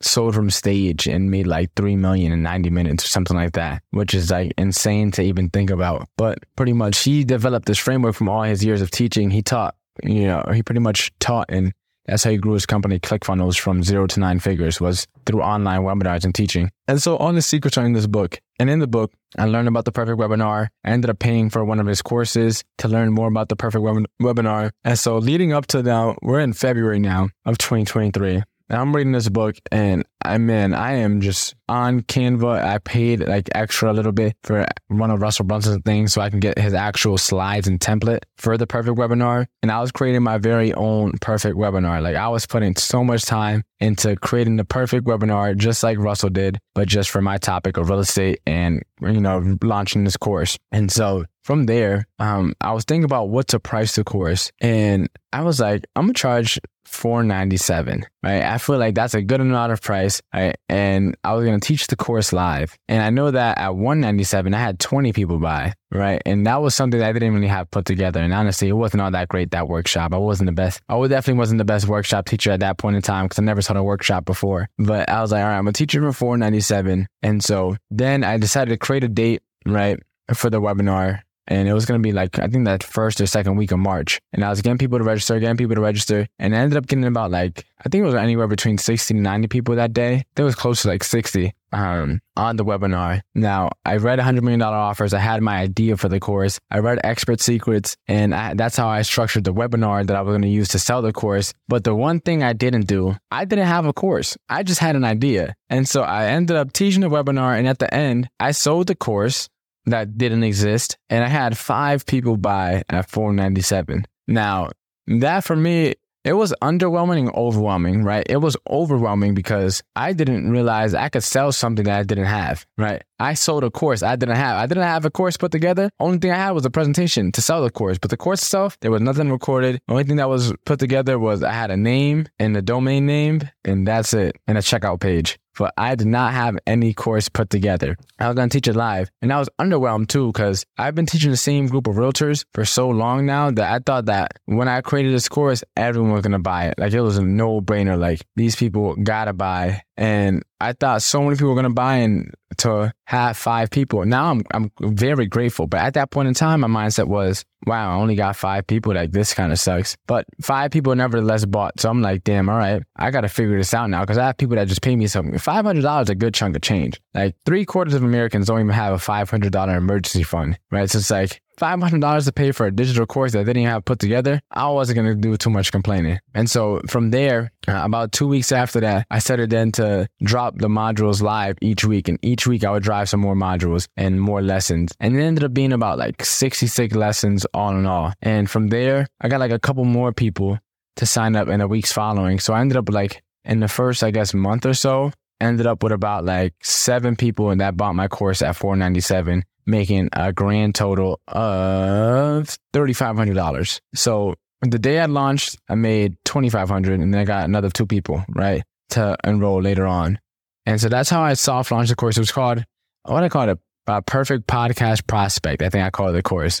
sold 0.00 0.34
from 0.34 0.50
stage 0.50 1.08
and 1.08 1.32
made 1.32 1.48
like 1.48 1.70
3 1.74 1.96
million 1.96 2.30
in 2.30 2.42
90 2.42 2.70
minutes 2.70 3.04
or 3.04 3.08
something 3.08 3.36
like 3.36 3.52
that, 3.52 3.82
which 3.90 4.14
is 4.14 4.30
like 4.30 4.52
insane 4.56 5.10
to 5.12 5.22
even 5.22 5.50
think 5.50 5.70
about. 5.70 6.08
But 6.16 6.38
pretty 6.54 6.72
much 6.72 7.00
he 7.00 7.24
developed 7.24 7.66
this 7.66 7.78
framework 7.78 8.14
from 8.14 8.28
all 8.28 8.44
his 8.44 8.64
years 8.64 8.80
of 8.80 8.92
teaching. 8.92 9.30
He 9.30 9.42
taught, 9.42 9.74
you 10.04 10.26
know, 10.26 10.44
he 10.54 10.62
pretty 10.62 10.80
much 10.80 11.10
taught 11.18 11.46
and 11.48 11.72
that's 12.06 12.24
how 12.24 12.30
he 12.30 12.36
grew 12.36 12.54
his 12.54 12.66
company 12.66 12.98
ClickFunnels 12.98 13.58
from 13.58 13.82
zero 13.82 14.06
to 14.08 14.20
nine 14.20 14.40
figures 14.40 14.80
was 14.80 15.06
through 15.24 15.42
online 15.42 15.82
webinars 15.82 16.24
and 16.24 16.34
teaching. 16.34 16.70
And 16.88 17.00
so 17.00 17.16
all 17.16 17.32
the 17.32 17.42
secrets 17.42 17.78
are 17.78 17.84
in 17.84 17.92
this 17.92 18.06
book. 18.06 18.40
And 18.58 18.68
in 18.68 18.80
the 18.80 18.86
book, 18.86 19.12
I 19.38 19.46
learned 19.46 19.68
about 19.68 19.84
the 19.84 19.92
perfect 19.92 20.18
webinar. 20.18 20.68
I 20.84 20.90
ended 20.90 21.10
up 21.10 21.18
paying 21.18 21.50
for 21.50 21.64
one 21.64 21.80
of 21.80 21.86
his 21.86 22.02
courses 22.02 22.64
to 22.78 22.88
learn 22.88 23.12
more 23.12 23.28
about 23.28 23.48
the 23.48 23.56
perfect 23.56 23.82
web- 23.82 24.06
webinar. 24.20 24.70
And 24.84 24.98
so 24.98 25.18
leading 25.18 25.52
up 25.52 25.66
to 25.68 25.82
now, 25.82 26.16
we're 26.22 26.40
in 26.40 26.52
February 26.52 26.98
now 26.98 27.28
of 27.44 27.58
2023. 27.58 28.42
And 28.68 28.80
I'm 28.80 28.94
reading 28.94 29.12
this 29.12 29.28
book 29.28 29.56
and 29.70 30.04
I 30.24 30.38
mean, 30.38 30.74
I 30.74 30.92
am 30.92 31.20
just 31.20 31.54
on 31.68 32.02
Canva. 32.02 32.62
I 32.62 32.78
paid 32.78 33.26
like 33.26 33.48
extra 33.54 33.90
a 33.90 33.94
little 33.94 34.12
bit 34.12 34.34
for 34.42 34.66
one 34.88 35.10
of 35.10 35.20
Russell 35.20 35.44
Brunson's 35.44 35.82
things 35.84 36.12
so 36.12 36.20
I 36.20 36.30
can 36.30 36.40
get 36.40 36.58
his 36.58 36.74
actual 36.74 37.18
slides 37.18 37.66
and 37.66 37.80
template 37.80 38.20
for 38.36 38.56
the 38.56 38.66
perfect 38.66 38.96
webinar. 38.96 39.46
And 39.62 39.70
I 39.70 39.80
was 39.80 39.92
creating 39.92 40.22
my 40.22 40.38
very 40.38 40.72
own 40.74 41.12
perfect 41.20 41.56
webinar. 41.56 42.02
Like 42.02 42.16
I 42.16 42.28
was 42.28 42.46
putting 42.46 42.76
so 42.76 43.02
much 43.04 43.24
time 43.24 43.62
into 43.80 44.16
creating 44.16 44.56
the 44.56 44.64
perfect 44.64 45.06
webinar, 45.06 45.56
just 45.56 45.82
like 45.82 45.98
Russell 45.98 46.30
did, 46.30 46.58
but 46.74 46.88
just 46.88 47.10
for 47.10 47.20
my 47.20 47.36
topic 47.38 47.76
of 47.76 47.90
real 47.90 48.00
estate 48.00 48.40
and, 48.46 48.82
you 49.00 49.20
know, 49.20 49.56
launching 49.62 50.04
this 50.04 50.16
course. 50.16 50.56
And 50.70 50.90
so 50.90 51.24
from 51.42 51.66
there, 51.66 52.06
um, 52.18 52.54
I 52.60 52.72
was 52.72 52.84
thinking 52.84 53.04
about 53.04 53.28
what 53.28 53.48
to 53.48 53.60
price 53.60 53.96
the 53.96 54.04
course. 54.04 54.52
And 54.60 55.08
I 55.32 55.42
was 55.42 55.60
like, 55.60 55.84
I'm 55.96 56.04
gonna 56.04 56.14
charge 56.14 56.60
497 56.84 58.04
right? 58.22 58.42
I 58.42 58.58
feel 58.58 58.76
like 58.76 58.94
that's 58.94 59.14
a 59.14 59.22
good 59.22 59.40
amount 59.40 59.72
of 59.72 59.80
price 59.80 60.20
right? 60.34 60.56
And 60.68 61.16
i 61.24 61.32
was 61.32 61.46
to 61.46 61.58
teach 61.60 61.86
the 61.86 61.96
course 61.96 62.32
live. 62.32 62.76
And 62.88 63.02
i 63.02 63.08
know 63.08 63.30
that 63.30 63.58
at 63.58 63.74
197 63.74 64.52
i 64.52 64.58
had 64.58 64.78
20 64.78 65.12
people 65.12 65.38
buy 65.38 65.74
right? 65.90 66.22
And 66.26 66.46
that 66.46 66.60
was 66.60 66.74
something 66.74 67.00
that 67.00 67.08
i 67.08 67.12
didn't 67.12 67.34
really 67.34 67.46
have 67.46 67.70
put 67.70 67.86
together. 67.86 68.20
And 68.20 68.34
honestly 68.34 68.68
it 68.68 68.72
wasn't 68.72 69.02
all 69.02 69.10
that 69.10 69.28
great 69.28 69.52
that 69.52 69.68
workshop. 69.68 70.12
I 70.12 70.18
wasn't 70.18 70.48
the 70.48 70.52
best 70.52 70.82
i 70.88 71.00
definitely 71.06 71.38
wasn't 71.38 71.58
the 71.58 71.64
best 71.64 71.88
workshop 71.88 72.26
teacher 72.26 72.50
at 72.50 72.60
that 72.60 72.78
point 72.78 72.96
in 72.96 73.02
time 73.02 73.26
because 73.26 73.38
i 73.38 73.42
never 73.42 73.62
taught 73.62 73.76
a 73.76 73.82
workshop 73.82 74.24
before. 74.24 74.68
But 74.78 75.08
i 75.08 75.22
was 75.22 75.32
like 75.32 75.42
all 75.42 75.48
right 75.48 75.58
i'm 75.58 75.68
a 75.68 75.72
teacher 75.72 76.00
for 76.02 76.12
497 76.12 77.06
and 77.22 77.42
so 77.42 77.76
then 77.90 78.22
i 78.24 78.36
decided 78.36 78.70
to 78.70 78.76
create 78.76 79.04
a 79.04 79.08
date 79.08 79.40
right 79.64 79.98
for 80.34 80.50
the 80.50 80.60
webinar 80.60 81.20
and 81.48 81.68
it 81.68 81.74
was 81.74 81.86
going 81.86 82.00
to 82.00 82.02
be 82.02 82.12
like, 82.12 82.38
I 82.38 82.46
think 82.46 82.64
that 82.66 82.82
first 82.82 83.20
or 83.20 83.26
second 83.26 83.56
week 83.56 83.72
of 83.72 83.78
March. 83.78 84.20
And 84.32 84.44
I 84.44 84.50
was 84.50 84.62
getting 84.62 84.78
people 84.78 84.98
to 84.98 85.04
register, 85.04 85.38
getting 85.40 85.56
people 85.56 85.74
to 85.74 85.80
register. 85.80 86.28
And 86.38 86.54
I 86.54 86.58
ended 86.58 86.76
up 86.76 86.86
getting 86.86 87.04
about 87.04 87.30
like, 87.30 87.66
I 87.84 87.88
think 87.88 88.02
it 88.02 88.06
was 88.06 88.14
anywhere 88.14 88.46
between 88.46 88.78
60 88.78 89.14
to 89.14 89.20
90 89.20 89.48
people 89.48 89.74
that 89.74 89.92
day. 89.92 90.24
There 90.36 90.44
was 90.44 90.54
close 90.54 90.82
to 90.82 90.88
like 90.88 91.02
60 91.02 91.52
um, 91.72 92.20
on 92.36 92.56
the 92.56 92.64
webinar. 92.64 93.22
Now, 93.34 93.70
I 93.84 93.96
read 93.96 94.20
$100 94.20 94.42
million 94.42 94.62
offers. 94.62 95.12
I 95.12 95.18
had 95.18 95.42
my 95.42 95.58
idea 95.58 95.96
for 95.96 96.08
the 96.08 96.20
course. 96.20 96.60
I 96.70 96.78
read 96.78 97.00
expert 97.02 97.40
secrets 97.40 97.96
and 98.06 98.34
I, 98.34 98.54
that's 98.54 98.76
how 98.76 98.88
I 98.88 99.02
structured 99.02 99.44
the 99.44 99.54
webinar 99.54 100.06
that 100.06 100.16
I 100.16 100.22
was 100.22 100.32
going 100.32 100.42
to 100.42 100.48
use 100.48 100.68
to 100.68 100.78
sell 100.78 101.02
the 101.02 101.12
course. 101.12 101.52
But 101.66 101.82
the 101.82 101.94
one 101.94 102.20
thing 102.20 102.44
I 102.44 102.52
didn't 102.52 102.86
do, 102.86 103.16
I 103.32 103.46
didn't 103.46 103.66
have 103.66 103.86
a 103.86 103.92
course. 103.92 104.36
I 104.48 104.62
just 104.62 104.80
had 104.80 104.94
an 104.94 105.04
idea. 105.04 105.56
And 105.68 105.88
so 105.88 106.02
I 106.02 106.26
ended 106.26 106.56
up 106.56 106.72
teaching 106.72 107.00
the 107.00 107.10
webinar. 107.10 107.58
And 107.58 107.66
at 107.66 107.80
the 107.80 107.92
end, 107.92 108.28
I 108.38 108.52
sold 108.52 108.86
the 108.86 108.94
course 108.94 109.48
that 109.86 110.16
didn't 110.16 110.44
exist, 110.44 110.96
and 111.10 111.24
I 111.24 111.28
had 111.28 111.58
five 111.58 112.06
people 112.06 112.36
buy 112.36 112.82
at 112.88 113.10
497. 113.10 114.04
Now, 114.28 114.70
that 115.06 115.44
for 115.44 115.56
me, 115.56 115.94
it 116.24 116.34
was 116.34 116.54
underwhelming 116.62 117.18
and 117.18 117.30
overwhelming, 117.30 118.04
right? 118.04 118.24
It 118.28 118.36
was 118.36 118.56
overwhelming 118.70 119.34
because 119.34 119.82
I 119.96 120.12
didn't 120.12 120.50
realize 120.50 120.94
I 120.94 121.08
could 121.08 121.24
sell 121.24 121.50
something 121.50 121.84
that 121.86 121.98
I 121.98 122.02
didn't 122.04 122.26
have, 122.26 122.64
right? 122.78 123.02
I 123.18 123.34
sold 123.34 123.64
a 123.64 123.70
course 123.70 124.04
I 124.04 124.14
didn't 124.14 124.36
have. 124.36 124.56
I 124.56 124.66
didn't 124.66 124.84
have 124.84 125.04
a 125.04 125.10
course 125.10 125.36
put 125.36 125.50
together. 125.50 125.90
Only 125.98 126.18
thing 126.18 126.30
I 126.30 126.36
had 126.36 126.52
was 126.52 126.64
a 126.64 126.70
presentation 126.70 127.32
to 127.32 127.42
sell 127.42 127.62
the 127.62 127.70
course, 127.70 127.98
but 127.98 128.10
the 128.10 128.16
course 128.16 128.40
itself, 128.40 128.78
there 128.80 128.92
was 128.92 129.02
nothing 129.02 129.32
recorded. 129.32 129.80
Only 129.88 130.04
thing 130.04 130.16
that 130.16 130.28
was 130.28 130.52
put 130.64 130.78
together 130.78 131.18
was 131.18 131.42
I 131.42 131.52
had 131.52 131.72
a 131.72 131.76
name 131.76 132.28
and 132.38 132.56
a 132.56 132.62
domain 132.62 133.04
name, 133.04 133.40
and 133.64 133.86
that's 133.86 134.14
it, 134.14 134.36
and 134.46 134.56
a 134.56 134.60
checkout 134.60 135.00
page 135.00 135.40
but 135.58 135.72
I 135.76 135.94
did 135.94 136.06
not 136.06 136.32
have 136.32 136.58
any 136.66 136.94
course 136.94 137.28
put 137.28 137.50
together. 137.50 137.96
I 138.18 138.28
was 138.28 138.36
going 138.36 138.48
to 138.48 138.56
teach 138.56 138.68
it 138.68 138.76
live 138.76 139.10
and 139.20 139.32
I 139.32 139.38
was 139.38 139.48
underwhelmed 139.60 140.08
too 140.08 140.28
because 140.32 140.64
I've 140.78 140.94
been 140.94 141.06
teaching 141.06 141.30
the 141.30 141.36
same 141.36 141.68
group 141.68 141.86
of 141.86 141.96
realtors 141.96 142.44
for 142.54 142.64
so 142.64 142.88
long 142.88 143.26
now 143.26 143.50
that 143.50 143.72
I 143.72 143.78
thought 143.78 144.06
that 144.06 144.38
when 144.46 144.68
I 144.68 144.80
created 144.80 145.12
this 145.12 145.28
course, 145.28 145.62
everyone 145.76 146.12
was 146.12 146.22
going 146.22 146.32
to 146.32 146.38
buy 146.38 146.66
it. 146.66 146.74
Like 146.78 146.92
it 146.92 147.00
was 147.00 147.18
a 147.18 147.22
no 147.22 147.60
brainer. 147.60 147.98
Like 147.98 148.22
these 148.36 148.56
people 148.56 148.96
gotta 148.96 149.32
buy. 149.32 149.82
And 149.96 150.42
I 150.60 150.72
thought 150.72 151.02
so 151.02 151.22
many 151.22 151.36
people 151.36 151.48
were 151.48 151.54
going 151.54 151.64
to 151.64 151.70
buy 151.70 151.96
and 151.96 152.32
to 152.58 152.92
have 153.04 153.36
five 153.36 153.70
people. 153.70 154.04
Now 154.04 154.30
I'm, 154.30 154.42
I'm 154.52 154.70
very 154.80 155.26
grateful. 155.26 155.66
But 155.66 155.80
at 155.80 155.94
that 155.94 156.10
point 156.10 156.28
in 156.28 156.34
time, 156.34 156.60
my 156.60 156.68
mindset 156.68 157.08
was, 157.08 157.44
wow, 157.66 157.92
I 157.92 158.00
only 158.00 158.14
got 158.14 158.36
five 158.36 158.66
people. 158.66 158.94
Like 158.94 159.12
this 159.12 159.34
kind 159.34 159.52
of 159.52 159.58
sucks. 159.58 159.96
But 160.06 160.24
five 160.40 160.70
people 160.70 160.94
nevertheless 160.94 161.44
bought. 161.44 161.78
So 161.80 161.90
I'm 161.90 162.00
like, 162.00 162.24
damn, 162.24 162.48
all 162.48 162.56
right, 162.56 162.82
I 162.96 163.10
got 163.10 163.22
to 163.22 163.28
figure 163.28 163.56
this 163.58 163.74
out 163.74 163.90
now 163.90 164.00
because 164.00 164.18
I 164.18 164.26
have 164.26 164.38
people 164.38 164.56
that 164.56 164.68
just 164.68 164.82
pay 164.82 164.96
me 164.96 165.06
something. 165.06 165.34
$500 165.34 166.02
is 166.02 166.10
a 166.10 166.14
good 166.14 166.34
chunk 166.34 166.56
of 166.56 166.62
change. 166.62 167.00
Like 167.14 167.36
three 167.44 167.64
quarters 167.64 167.94
of 167.94 168.02
Americans 168.02 168.46
don't 168.46 168.60
even 168.60 168.70
have 168.70 168.94
a 168.94 169.04
$500 169.04 169.76
emergency 169.76 170.22
fund, 170.22 170.58
right? 170.70 170.88
So 170.88 170.98
it's 170.98 171.10
like, 171.10 171.42
$500 171.58 172.24
to 172.24 172.32
pay 172.32 172.52
for 172.52 172.66
a 172.66 172.70
digital 172.70 173.06
course 173.06 173.32
that 173.32 173.38
they 173.38 173.44
didn't 173.44 173.62
even 173.62 173.72
have 173.72 173.84
put 173.84 173.98
together, 173.98 174.40
I 174.50 174.68
wasn't 174.68 174.96
going 174.96 175.08
to 175.08 175.14
do 175.14 175.36
too 175.36 175.50
much 175.50 175.72
complaining. 175.72 176.18
And 176.34 176.50
so 176.50 176.80
from 176.88 177.10
there, 177.10 177.52
uh, 177.68 177.80
about 177.84 178.12
two 178.12 178.28
weeks 178.28 178.52
after 178.52 178.80
that, 178.80 179.06
I 179.10 179.18
started 179.18 179.50
then 179.50 179.72
to 179.72 180.08
drop 180.22 180.58
the 180.58 180.68
modules 180.68 181.22
live 181.22 181.56
each 181.60 181.84
week. 181.84 182.08
And 182.08 182.18
each 182.22 182.46
week 182.46 182.64
I 182.64 182.70
would 182.70 182.82
drive 182.82 183.08
some 183.08 183.20
more 183.20 183.36
modules 183.36 183.88
and 183.96 184.20
more 184.20 184.42
lessons. 184.42 184.92
And 185.00 185.16
it 185.16 185.22
ended 185.22 185.44
up 185.44 185.54
being 185.54 185.72
about 185.72 185.98
like 185.98 186.24
66 186.24 186.94
lessons 186.94 187.46
all 187.54 187.76
in 187.76 187.86
all. 187.86 188.12
And 188.22 188.48
from 188.48 188.68
there, 188.68 189.08
I 189.20 189.28
got 189.28 189.40
like 189.40 189.52
a 189.52 189.58
couple 189.58 189.84
more 189.84 190.12
people 190.12 190.58
to 190.96 191.06
sign 191.06 191.36
up 191.36 191.48
in 191.48 191.60
the 191.60 191.68
weeks 191.68 191.92
following. 191.92 192.38
So 192.38 192.54
I 192.54 192.60
ended 192.60 192.76
up 192.76 192.88
like 192.88 193.22
in 193.44 193.60
the 193.60 193.68
first, 193.68 194.04
I 194.04 194.10
guess, 194.10 194.34
month 194.34 194.66
or 194.66 194.74
so, 194.74 195.12
ended 195.40 195.66
up 195.66 195.82
with 195.82 195.92
about 195.92 196.24
like 196.24 196.54
seven 196.62 197.16
people 197.16 197.50
and 197.50 197.60
that 197.60 197.76
bought 197.76 197.94
my 197.94 198.08
course 198.08 198.42
at 198.42 198.56
497 198.56 199.42
making 199.66 200.08
a 200.12 200.32
grand 200.32 200.74
total 200.74 201.20
of 201.28 202.56
$3,500. 202.72 203.80
So 203.94 204.34
the 204.62 204.78
day 204.78 205.00
I 205.00 205.06
launched, 205.06 205.58
I 205.68 205.74
made 205.74 206.16
2,500 206.24 207.00
and 207.00 207.12
then 207.12 207.20
I 207.20 207.24
got 207.24 207.44
another 207.44 207.70
two 207.70 207.86
people, 207.86 208.24
right, 208.28 208.62
to 208.90 209.16
enroll 209.24 209.60
later 209.60 209.86
on. 209.86 210.18
And 210.66 210.80
so 210.80 210.88
that's 210.88 211.10
how 211.10 211.22
I 211.22 211.34
soft 211.34 211.70
launched 211.70 211.90
the 211.90 211.96
course. 211.96 212.16
It 212.16 212.20
was 212.20 212.32
called, 212.32 212.64
what 213.04 213.24
I 213.24 213.28
call 213.28 213.48
it, 213.48 213.58
a 213.86 214.02
perfect 214.02 214.46
podcast 214.46 215.06
prospect. 215.06 215.62
I 215.62 215.68
think 215.68 215.84
I 215.84 215.90
called 215.90 216.10
it 216.10 216.12
the 216.12 216.22
course. 216.22 216.60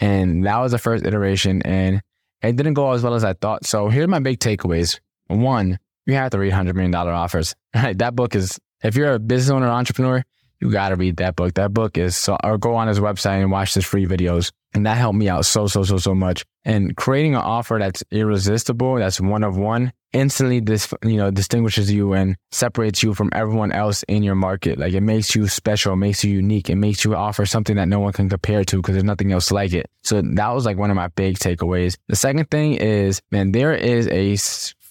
And 0.00 0.44
that 0.44 0.58
was 0.58 0.72
the 0.72 0.78
first 0.78 1.06
iteration 1.06 1.62
and 1.62 2.02
it 2.42 2.56
didn't 2.56 2.74
go 2.74 2.92
as 2.92 3.02
well 3.02 3.14
as 3.14 3.24
I 3.24 3.32
thought. 3.32 3.64
So 3.64 3.88
here's 3.88 4.08
my 4.08 4.18
big 4.18 4.40
takeaways. 4.40 5.00
One, 5.28 5.78
you 6.04 6.14
have 6.14 6.30
to 6.30 6.38
read 6.38 6.52
$100 6.52 6.74
million 6.74 6.94
offers. 6.94 7.54
Right? 7.74 7.96
That 7.98 8.16
book 8.16 8.34
is, 8.34 8.58
if 8.82 8.96
you're 8.96 9.12
a 9.12 9.18
business 9.18 9.50
owner, 9.50 9.68
entrepreneur, 9.68 10.24
you 10.60 10.70
got 10.70 10.90
to 10.90 10.96
read 10.96 11.16
that 11.16 11.36
book. 11.36 11.54
That 11.54 11.72
book 11.72 11.98
is 11.98 12.16
so, 12.16 12.36
or 12.42 12.58
go 12.58 12.74
on 12.74 12.88
his 12.88 13.00
website 13.00 13.40
and 13.40 13.50
watch 13.50 13.74
his 13.74 13.84
free 13.84 14.06
videos. 14.06 14.52
And 14.74 14.84
that 14.86 14.96
helped 14.96 15.18
me 15.18 15.28
out 15.28 15.46
so, 15.46 15.66
so, 15.66 15.84
so, 15.84 15.96
so 15.96 16.14
much. 16.14 16.44
And 16.64 16.96
creating 16.96 17.34
an 17.34 17.40
offer 17.40 17.78
that's 17.78 18.04
irresistible, 18.10 18.96
that's 18.96 19.20
one 19.20 19.42
of 19.42 19.56
one, 19.56 19.92
instantly 20.12 20.60
this, 20.60 20.92
you 21.02 21.16
know, 21.16 21.30
distinguishes 21.30 21.90
you 21.90 22.12
and 22.12 22.36
separates 22.52 23.02
you 23.02 23.14
from 23.14 23.30
everyone 23.32 23.72
else 23.72 24.02
in 24.04 24.22
your 24.22 24.34
market. 24.34 24.78
Like 24.78 24.92
it 24.92 25.00
makes 25.00 25.34
you 25.34 25.48
special, 25.48 25.92
it 25.94 25.96
makes 25.96 26.24
you 26.24 26.32
unique, 26.32 26.68
it 26.68 26.76
makes 26.76 27.04
you 27.04 27.14
offer 27.14 27.46
something 27.46 27.76
that 27.76 27.88
no 27.88 28.00
one 28.00 28.12
can 28.12 28.28
compare 28.28 28.64
to 28.64 28.76
because 28.76 28.94
there's 28.94 29.04
nothing 29.04 29.32
else 29.32 29.50
like 29.50 29.72
it. 29.72 29.88
So 30.02 30.20
that 30.20 30.48
was 30.50 30.66
like 30.66 30.76
one 30.76 30.90
of 30.90 30.96
my 30.96 31.08
big 31.08 31.38
takeaways. 31.38 31.96
The 32.08 32.16
second 32.16 32.50
thing 32.50 32.74
is, 32.74 33.22
man, 33.30 33.52
there 33.52 33.74
is 33.74 34.08
a 34.08 34.36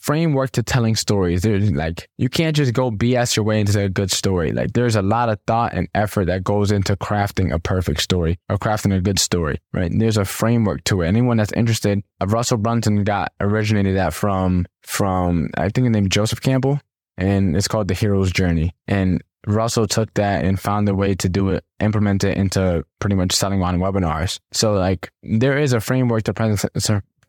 framework 0.05 0.51
to 0.51 0.62
telling 0.62 0.95
stories. 0.95 1.41
There's 1.41 1.71
like, 1.71 2.07
you 2.17 2.29
can't 2.29 2.55
just 2.55 2.74
go 2.74 2.91
BS 2.91 3.35
your 3.35 3.43
way 3.43 3.59
into 3.59 3.79
a 3.81 3.89
good 3.89 4.12
story. 4.12 4.51
Like, 4.51 4.74
there's 4.74 4.95
a 4.95 5.01
lot 5.01 5.29
of 5.29 5.39
thought 5.47 5.74
and 5.74 5.88
effort 5.95 6.25
that 6.25 6.43
goes 6.43 6.71
into 6.71 6.95
crafting 6.95 7.51
a 7.51 7.57
perfect 7.57 8.01
story 8.01 8.38
or 8.47 8.57
crafting 8.57 8.95
a 8.95 9.01
good 9.01 9.17
story, 9.17 9.59
right? 9.74 9.91
There's 9.91 10.17
a 10.17 10.25
framework 10.25 10.83
to 10.85 11.01
it. 11.01 11.07
Anyone 11.07 11.38
that's 11.38 11.51
interested, 11.53 12.03
uh, 12.21 12.27
Russell 12.27 12.57
Brunson 12.57 13.03
got 13.03 13.33
originated 13.39 13.97
that 13.97 14.13
from, 14.13 14.67
from, 14.83 15.50
I 15.57 15.69
think 15.69 15.85
the 15.85 15.89
name 15.89 16.07
Joseph 16.07 16.41
Campbell, 16.41 16.79
and 17.17 17.57
it's 17.57 17.67
called 17.67 17.88
The 17.88 17.95
Hero's 17.95 18.31
Journey. 18.31 18.75
And 18.88 19.24
Russell 19.47 19.88
took 19.88 20.13
that 20.15 20.45
and 20.45 20.59
found 20.59 20.88
a 20.88 20.93
way 20.93 21.15
to 21.15 21.29
do 21.29 21.50
it, 21.50 21.63
implement 21.79 22.24
it 22.24 22.38
into 22.38 22.85
pretty 23.00 23.15
much 23.15 23.31
selling 23.31 23.63
on 23.63 23.79
webinars. 23.79 24.39
So 24.51 24.74
like 24.74 25.12
there 25.24 25.57
is 25.57 25.74
a 25.74 25.79
framework 25.79 26.24
to 26.24 26.33
present, 26.33 26.71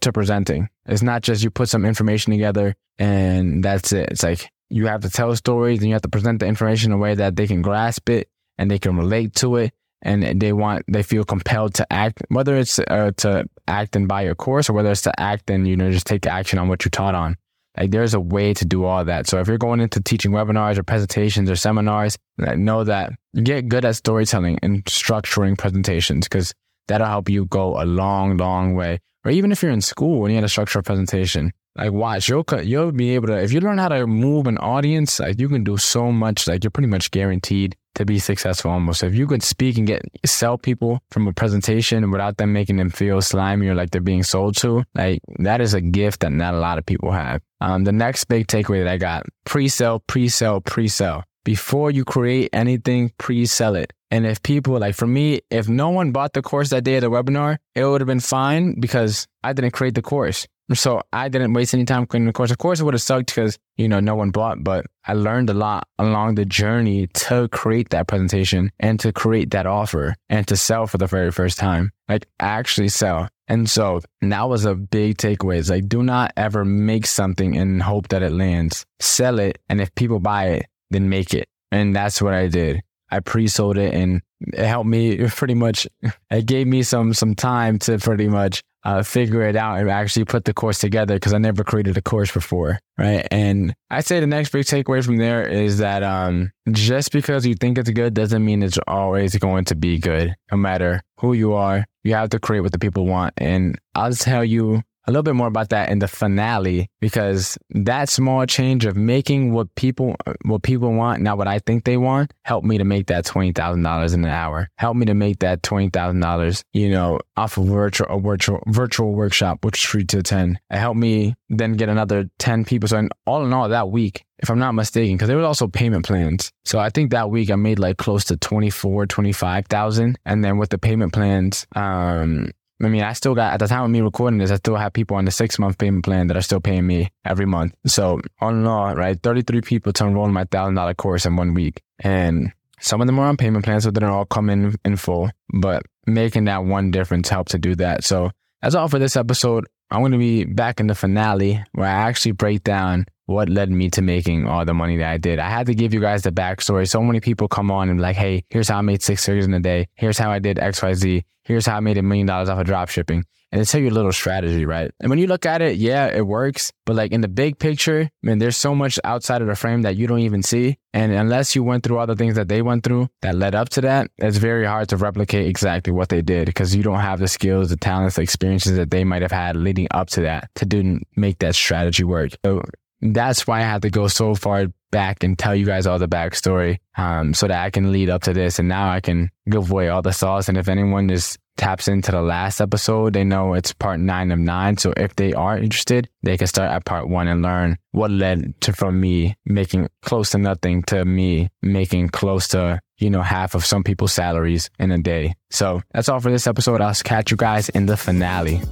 to 0.00 0.12
presenting. 0.12 0.68
It's 0.86 1.02
not 1.02 1.22
just 1.22 1.42
you 1.42 1.50
put 1.50 1.68
some 1.68 1.84
information 1.84 2.32
together 2.32 2.74
and 2.98 3.62
that's 3.62 3.92
it. 3.92 4.10
It's 4.10 4.22
like 4.22 4.50
you 4.68 4.86
have 4.86 5.02
to 5.02 5.10
tell 5.10 5.34
stories 5.36 5.80
and 5.80 5.88
you 5.88 5.94
have 5.94 6.02
to 6.02 6.08
present 6.08 6.40
the 6.40 6.46
information 6.46 6.92
in 6.92 6.98
a 6.98 7.00
way 7.00 7.14
that 7.14 7.36
they 7.36 7.46
can 7.46 7.62
grasp 7.62 8.08
it 8.08 8.28
and 8.58 8.70
they 8.70 8.78
can 8.78 8.96
relate 8.96 9.34
to 9.36 9.56
it 9.56 9.72
and 10.02 10.40
they 10.40 10.52
want 10.52 10.84
they 10.88 11.02
feel 11.02 11.24
compelled 11.24 11.74
to 11.74 11.92
act 11.92 12.22
whether 12.28 12.56
it's 12.56 12.78
uh, 12.78 13.10
to 13.16 13.48
act 13.66 13.96
and 13.96 14.08
buy 14.08 14.22
your 14.22 14.34
course 14.34 14.68
or 14.68 14.72
whether 14.72 14.90
it's 14.90 15.02
to 15.02 15.20
act 15.20 15.50
and 15.50 15.66
you 15.66 15.76
know 15.76 15.90
just 15.90 16.06
take 16.06 16.26
action 16.26 16.58
on 16.58 16.68
what 16.68 16.84
you 16.84 16.90
taught 16.90 17.14
on 17.14 17.36
like 17.76 17.90
there's 17.90 18.14
a 18.14 18.20
way 18.20 18.52
to 18.52 18.64
do 18.64 18.84
all 18.84 19.04
that 19.04 19.26
so 19.26 19.40
if 19.40 19.48
you're 19.48 19.58
going 19.58 19.80
into 19.80 20.00
teaching 20.00 20.32
webinars 20.32 20.76
or 20.76 20.82
presentations 20.82 21.50
or 21.50 21.56
seminars 21.56 22.18
know 22.38 22.84
that 22.84 23.12
get 23.42 23.68
good 23.68 23.84
at 23.84 23.96
storytelling 23.96 24.58
and 24.62 24.84
structuring 24.84 25.56
presentations 25.56 26.28
because 26.28 26.54
that'll 26.88 27.06
help 27.06 27.28
you 27.28 27.46
go 27.46 27.80
a 27.80 27.84
long 27.84 28.36
long 28.36 28.74
way. 28.74 29.00
Or 29.24 29.30
even 29.30 29.50
if 29.50 29.62
you're 29.62 29.72
in 29.72 29.80
school 29.80 30.24
and 30.24 30.34
you 30.34 30.40
had 30.40 30.44
a 30.44 30.82
presentation 30.82 31.52
like 31.76 31.92
watch 31.92 32.28
you'll 32.28 32.44
you'll 32.62 32.90
be 32.90 33.14
able 33.14 33.26
to 33.26 33.36
if 33.36 33.52
you 33.52 33.60
learn 33.60 33.76
how 33.76 33.88
to 33.88 34.06
move 34.06 34.46
an 34.46 34.56
audience 34.58 35.20
like 35.20 35.38
you 35.38 35.46
can 35.46 35.62
do 35.62 35.76
so 35.76 36.10
much 36.10 36.48
like 36.48 36.64
you're 36.64 36.70
pretty 36.70 36.88
much 36.88 37.10
guaranteed 37.10 37.76
to 37.96 38.04
be 38.04 38.18
successful 38.18 38.70
almost. 38.70 39.02
If 39.02 39.14
you 39.14 39.26
could 39.26 39.42
speak 39.42 39.78
and 39.78 39.86
get 39.86 40.02
sell 40.24 40.58
people 40.58 41.00
from 41.10 41.26
a 41.26 41.32
presentation 41.32 42.10
without 42.10 42.36
them 42.36 42.52
making 42.52 42.76
them 42.76 42.90
feel 42.90 43.20
slimy 43.22 43.68
or 43.68 43.74
like 43.74 43.90
they're 43.90 44.00
being 44.00 44.22
sold 44.22 44.56
to 44.58 44.84
like 44.94 45.20
that 45.38 45.60
is 45.60 45.74
a 45.74 45.80
gift 45.80 46.20
that 46.20 46.30
not 46.30 46.54
a 46.54 46.58
lot 46.58 46.78
of 46.78 46.86
people 46.86 47.10
have. 47.10 47.40
Um, 47.60 47.84
the 47.84 47.92
next 47.92 48.24
big 48.24 48.46
takeaway 48.46 48.84
that 48.84 48.92
i 48.92 48.96
got 48.98 49.24
pre-sell 49.44 50.00
pre-sell 50.00 50.60
pre-sell. 50.60 51.24
Before 51.44 51.90
you 51.90 52.04
create 52.04 52.50
anything 52.52 53.12
pre-sell 53.18 53.74
it 53.76 53.92
and 54.10 54.26
if 54.26 54.42
people 54.42 54.78
like 54.78 54.94
for 54.94 55.06
me, 55.06 55.40
if 55.50 55.68
no 55.68 55.90
one 55.90 56.12
bought 56.12 56.32
the 56.32 56.42
course 56.42 56.70
that 56.70 56.84
day 56.84 56.96
at 56.96 57.00
the 57.00 57.10
webinar, 57.10 57.58
it 57.74 57.84
would 57.84 58.00
have 58.00 58.06
been 58.06 58.20
fine 58.20 58.78
because 58.78 59.26
I 59.42 59.52
didn't 59.52 59.72
create 59.72 59.94
the 59.94 60.02
course. 60.02 60.46
So 60.74 61.00
I 61.12 61.28
didn't 61.28 61.52
waste 61.52 61.74
any 61.74 61.84
time 61.84 62.06
creating 62.06 62.26
the 62.26 62.32
course. 62.32 62.50
Of 62.50 62.58
course, 62.58 62.80
it 62.80 62.84
would 62.84 62.94
have 62.94 63.02
sucked 63.02 63.28
because, 63.28 63.56
you 63.76 63.88
know, 63.88 64.00
no 64.00 64.16
one 64.16 64.30
bought, 64.30 64.64
but 64.64 64.86
I 65.06 65.12
learned 65.12 65.48
a 65.48 65.54
lot 65.54 65.86
along 65.98 66.34
the 66.34 66.44
journey 66.44 67.06
to 67.06 67.48
create 67.48 67.90
that 67.90 68.08
presentation 68.08 68.72
and 68.80 68.98
to 69.00 69.12
create 69.12 69.52
that 69.52 69.66
offer 69.66 70.16
and 70.28 70.46
to 70.48 70.56
sell 70.56 70.88
for 70.88 70.98
the 70.98 71.06
very 71.06 71.30
first 71.30 71.58
time, 71.58 71.92
like 72.08 72.26
actually 72.40 72.88
sell. 72.88 73.28
And 73.46 73.70
so 73.70 74.00
that 74.22 74.48
was 74.48 74.64
a 74.64 74.74
big 74.74 75.18
takeaway. 75.18 75.58
It's 75.58 75.70
like, 75.70 75.88
do 75.88 76.02
not 76.02 76.32
ever 76.36 76.64
make 76.64 77.06
something 77.06 77.56
and 77.56 77.80
hope 77.80 78.08
that 78.08 78.24
it 78.24 78.32
lands. 78.32 78.84
Sell 78.98 79.38
it. 79.38 79.58
And 79.68 79.80
if 79.80 79.94
people 79.94 80.18
buy 80.18 80.46
it, 80.46 80.66
then 80.90 81.08
make 81.08 81.32
it. 81.32 81.48
And 81.70 81.94
that's 81.94 82.20
what 82.20 82.34
I 82.34 82.48
did. 82.48 82.82
I 83.10 83.20
pre-sold 83.20 83.78
it 83.78 83.94
and 83.94 84.22
it 84.40 84.66
helped 84.66 84.88
me 84.88 85.28
pretty 85.28 85.54
much. 85.54 85.86
It 86.30 86.46
gave 86.46 86.66
me 86.66 86.82
some 86.82 87.14
some 87.14 87.34
time 87.34 87.78
to 87.80 87.98
pretty 87.98 88.28
much 88.28 88.62
uh, 88.86 89.02
figure 89.02 89.42
it 89.42 89.56
out 89.56 89.80
and 89.80 89.90
actually 89.90 90.24
put 90.24 90.44
the 90.44 90.54
course 90.54 90.78
together 90.78 91.14
because 91.14 91.32
I 91.32 91.38
never 91.38 91.64
created 91.64 91.96
a 91.96 92.02
course 92.02 92.30
before, 92.30 92.78
right? 92.96 93.26
And 93.32 93.74
I 93.90 94.00
say 94.00 94.20
the 94.20 94.28
next 94.28 94.50
big 94.50 94.64
takeaway 94.64 95.04
from 95.04 95.16
there 95.16 95.44
is 95.44 95.78
that 95.78 96.04
um, 96.04 96.52
just 96.70 97.10
because 97.10 97.44
you 97.44 97.54
think 97.56 97.78
it's 97.78 97.90
good 97.90 98.14
doesn't 98.14 98.44
mean 98.44 98.62
it's 98.62 98.78
always 98.86 99.36
going 99.38 99.64
to 99.66 99.74
be 99.74 99.98
good. 99.98 100.36
No 100.52 100.56
matter 100.56 101.02
who 101.18 101.32
you 101.32 101.54
are, 101.54 101.84
you 102.04 102.14
have 102.14 102.30
to 102.30 102.38
create 102.38 102.60
what 102.60 102.70
the 102.70 102.78
people 102.78 103.06
want. 103.06 103.34
And 103.38 103.76
I'll 103.96 104.12
tell 104.12 104.44
you 104.44 104.82
a 105.06 105.12
little 105.12 105.22
bit 105.22 105.34
more 105.34 105.46
about 105.46 105.68
that 105.68 105.88
in 105.88 106.00
the 106.00 106.08
finale 106.08 106.90
because 107.00 107.56
that 107.70 108.08
small 108.08 108.44
change 108.46 108.84
of 108.84 108.96
making 108.96 109.52
what 109.52 109.72
people 109.76 110.16
what 110.44 110.62
people 110.62 110.92
want, 110.92 111.22
not 111.22 111.38
what 111.38 111.46
I 111.46 111.60
think 111.60 111.84
they 111.84 111.96
want, 111.96 112.32
helped 112.44 112.66
me 112.66 112.78
to 112.78 112.84
make 112.84 113.06
that 113.06 113.24
twenty 113.24 113.52
thousand 113.52 113.82
dollars 113.82 114.14
in 114.14 114.24
an 114.24 114.30
hour. 114.30 114.68
Helped 114.76 114.98
me 114.98 115.06
to 115.06 115.14
make 115.14 115.38
that 115.40 115.62
twenty 115.62 115.90
thousand 115.90 116.20
dollars, 116.20 116.64
you 116.72 116.90
know, 116.90 117.20
off 117.36 117.56
of 117.56 117.66
virtual 117.66 118.08
a 118.08 118.20
virtual 118.20 118.60
virtual 118.66 119.12
workshop, 119.12 119.64
which 119.64 119.78
is 119.78 119.84
free 119.84 120.04
to 120.06 120.18
attend. 120.18 120.58
It 120.70 120.78
helped 120.78 120.98
me 120.98 121.34
then 121.48 121.74
get 121.74 121.88
another 121.88 122.28
ten 122.38 122.64
people. 122.64 122.88
So 122.88 122.98
in, 122.98 123.10
all 123.26 123.44
in 123.44 123.52
all, 123.52 123.68
that 123.68 123.90
week, 123.90 124.24
if 124.38 124.50
I'm 124.50 124.58
not 124.58 124.72
mistaken, 124.72 125.16
because 125.16 125.28
there 125.28 125.36
was 125.36 125.46
also 125.46 125.68
payment 125.68 126.04
plans. 126.04 126.52
So 126.64 126.78
I 126.78 126.90
think 126.90 127.10
that 127.10 127.30
week 127.30 127.50
I 127.50 127.56
made 127.56 127.78
like 127.78 127.96
close 127.96 128.24
to 128.24 128.36
24, 128.36 129.06
25,000. 129.06 130.18
And 130.26 130.44
then 130.44 130.58
with 130.58 130.70
the 130.70 130.78
payment 130.78 131.12
plans, 131.12 131.66
um, 131.74 132.50
I 132.82 132.88
mean, 132.88 133.02
I 133.02 133.14
still 133.14 133.34
got 133.34 133.54
at 133.54 133.60
the 133.60 133.66
time 133.66 133.84
of 133.84 133.90
me 133.90 134.02
recording 134.02 134.38
this, 134.38 134.50
I 134.50 134.56
still 134.56 134.76
have 134.76 134.92
people 134.92 135.16
on 135.16 135.24
the 135.24 135.30
six 135.30 135.58
month 135.58 135.78
payment 135.78 136.04
plan 136.04 136.26
that 136.26 136.36
are 136.36 136.42
still 136.42 136.60
paying 136.60 136.86
me 136.86 137.10
every 137.24 137.46
month. 137.46 137.74
So 137.86 138.20
all 138.40 138.50
in 138.50 138.66
all, 138.66 138.94
right, 138.94 139.20
33 139.22 139.62
people 139.62 139.92
to 139.94 140.04
enroll 140.06 140.26
in 140.26 140.32
my 140.32 140.44
thousand 140.44 140.74
dollar 140.74 140.94
course 140.94 141.24
in 141.24 141.36
one 141.36 141.54
week. 141.54 141.80
And 142.00 142.52
some 142.80 143.00
of 143.00 143.06
them 143.06 143.18
are 143.18 143.28
on 143.28 143.38
payment 143.38 143.64
plans, 143.64 143.84
so 143.84 143.90
they 143.90 144.00
don't 144.00 144.10
all 144.10 144.26
come 144.26 144.50
in 144.50 144.76
in 144.84 144.96
full, 144.96 145.30
but 145.54 145.84
making 146.06 146.44
that 146.44 146.64
one 146.64 146.90
difference 146.90 147.28
helped 147.30 147.52
to 147.52 147.58
do 147.58 147.74
that. 147.76 148.04
So 148.04 148.30
that's 148.60 148.74
all 148.74 148.88
for 148.88 148.98
this 148.98 149.16
episode. 149.16 149.66
I'm 149.90 150.00
going 150.00 150.12
to 150.12 150.18
be 150.18 150.44
back 150.44 150.80
in 150.80 150.88
the 150.88 150.94
finale 150.94 151.62
where 151.72 151.86
I 151.86 152.08
actually 152.08 152.32
break 152.32 152.64
down 152.64 153.06
what 153.26 153.48
led 153.48 153.70
me 153.70 153.88
to 153.90 154.02
making 154.02 154.46
all 154.46 154.64
the 154.64 154.74
money 154.74 154.96
that 154.96 155.10
I 155.10 155.18
did. 155.18 155.38
I 155.38 155.48
had 155.48 155.66
to 155.66 155.74
give 155.74 155.94
you 155.94 156.00
guys 156.00 156.22
the 156.22 156.32
backstory. 156.32 156.88
So 156.88 157.02
many 157.02 157.20
people 157.20 157.48
come 157.48 157.70
on 157.70 157.88
and 157.88 158.00
like, 158.00 158.16
hey, 158.16 158.44
here's 158.50 158.68
how 158.68 158.78
I 158.78 158.82
made 158.82 159.02
six 159.02 159.24
figures 159.24 159.46
in 159.46 159.54
a 159.54 159.60
day. 159.60 159.88
Here's 159.94 160.18
how 160.18 160.30
I 160.30 160.38
did 160.38 160.56
XYZ. 160.56 161.22
Here's 161.44 161.66
how 161.66 161.76
I 161.76 161.80
made 161.80 161.98
a 161.98 162.02
million 162.02 162.26
dollars 162.26 162.48
off 162.48 162.58
of 162.58 162.66
drop 162.66 162.88
shipping. 162.88 163.24
And 163.52 163.60
they 163.60 163.64
tell 163.64 163.80
you 163.80 163.88
a 163.88 163.90
little 163.90 164.12
strategy, 164.12 164.64
right? 164.64 164.90
And 165.00 165.08
when 165.08 165.18
you 165.18 165.28
look 165.28 165.46
at 165.46 165.62
it, 165.62 165.76
yeah, 165.76 166.06
it 166.06 166.26
works. 166.26 166.72
But 166.84 166.96
like 166.96 167.12
in 167.12 167.20
the 167.20 167.28
big 167.28 167.58
picture, 167.58 168.10
man, 168.22 168.38
there's 168.38 168.56
so 168.56 168.74
much 168.74 168.98
outside 169.04 169.40
of 169.40 169.48
the 169.48 169.54
frame 169.54 169.82
that 169.82 169.96
you 169.96 170.06
don't 170.06 170.20
even 170.20 170.42
see. 170.42 170.78
And 170.92 171.12
unless 171.12 171.54
you 171.54 171.62
went 171.62 171.84
through 171.84 171.98
all 171.98 172.06
the 172.06 172.16
things 172.16 172.34
that 172.34 172.48
they 172.48 172.60
went 172.62 172.82
through 172.82 173.08
that 173.22 173.34
led 173.34 173.54
up 173.54 173.68
to 173.70 173.80
that, 173.82 174.10
it's 174.18 174.38
very 174.38 174.66
hard 174.66 174.88
to 174.88 174.96
replicate 174.96 175.46
exactly 175.46 175.92
what 175.92 176.08
they 176.08 176.22
did 176.22 176.46
because 176.46 176.74
you 176.74 176.82
don't 176.82 177.00
have 177.00 177.20
the 177.20 177.28
skills, 177.28 177.70
the 177.70 177.76
talents, 177.76 178.16
the 178.16 178.22
experiences 178.22 178.76
that 178.76 178.90
they 178.90 179.04
might 179.04 179.22
have 179.22 179.32
had 179.32 179.56
leading 179.56 179.86
up 179.92 180.08
to 180.10 180.22
that 180.22 180.50
to 180.56 180.66
do 180.66 181.00
make 181.14 181.38
that 181.38 181.54
strategy 181.54 182.04
work. 182.04 182.32
So 182.44 182.62
that's 183.00 183.46
why 183.46 183.60
I 183.60 183.62
had 183.62 183.82
to 183.82 183.90
go 183.90 184.08
so 184.08 184.34
far 184.34 184.66
back 184.90 185.22
and 185.22 185.38
tell 185.38 185.54
you 185.54 185.66
guys 185.66 185.86
all 185.86 185.98
the 185.98 186.08
backstory, 186.08 186.78
um, 186.96 187.34
so 187.34 187.46
that 187.46 187.62
I 187.62 187.70
can 187.70 187.92
lead 187.92 188.08
up 188.08 188.22
to 188.22 188.32
this. 188.32 188.58
And 188.58 188.68
now 188.68 188.90
I 188.90 189.00
can 189.00 189.30
give 189.48 189.70
away 189.70 189.88
all 189.88 190.02
the 190.02 190.12
sauce. 190.12 190.48
And 190.48 190.56
if 190.56 190.68
anyone 190.68 191.08
just 191.08 191.38
taps 191.56 191.88
into 191.88 192.12
the 192.12 192.22
last 192.22 192.60
episode, 192.60 193.12
they 193.12 193.24
know 193.24 193.54
it's 193.54 193.72
part 193.72 194.00
nine 194.00 194.30
of 194.30 194.38
nine. 194.38 194.76
So 194.76 194.92
if 194.96 195.16
they 195.16 195.32
are 195.32 195.58
interested, 195.58 196.08
they 196.22 196.36
can 196.36 196.46
start 196.46 196.70
at 196.70 196.84
part 196.84 197.08
one 197.08 197.28
and 197.28 197.42
learn 197.42 197.78
what 197.92 198.10
led 198.10 198.60
to 198.62 198.72
from 198.72 199.00
me 199.00 199.36
making 199.44 199.88
close 200.02 200.30
to 200.30 200.38
nothing 200.38 200.82
to 200.84 201.04
me 201.04 201.48
making 201.62 202.10
close 202.10 202.48
to 202.48 202.80
you 202.98 203.10
know, 203.10 203.22
half 203.22 203.54
of 203.54 203.64
some 203.64 203.84
people's 203.84 204.12
salaries 204.12 204.70
in 204.78 204.90
a 204.90 204.98
day. 204.98 205.34
So 205.50 205.82
that's 205.92 206.08
all 206.08 206.20
for 206.20 206.30
this 206.30 206.46
episode. 206.46 206.80
I'll 206.80 206.94
catch 206.94 207.30
you 207.30 207.36
guys 207.36 207.68
in 207.70 207.86
the 207.86 207.96
finale. 207.96 208.62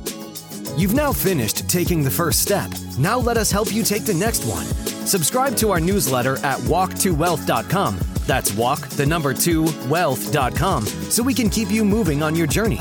You've 0.76 0.94
now 0.94 1.12
finished 1.12 1.68
taking 1.68 2.02
the 2.02 2.10
first 2.10 2.40
step. 2.40 2.70
Now 2.98 3.18
let 3.18 3.36
us 3.36 3.50
help 3.50 3.72
you 3.72 3.84
take 3.84 4.04
the 4.04 4.14
next 4.14 4.44
one. 4.44 4.64
Subscribe 5.06 5.56
to 5.56 5.70
our 5.70 5.80
newsletter 5.80 6.36
at 6.38 6.58
walk2wealth.com. 6.60 8.13
That's 8.26 8.52
walk, 8.54 8.88
the 8.88 9.06
number 9.06 9.34
two, 9.34 9.64
wealth.com, 9.88 10.86
so 10.86 11.22
we 11.22 11.34
can 11.34 11.48
keep 11.50 11.70
you 11.70 11.84
moving 11.84 12.22
on 12.22 12.34
your 12.34 12.46
journey. 12.46 12.80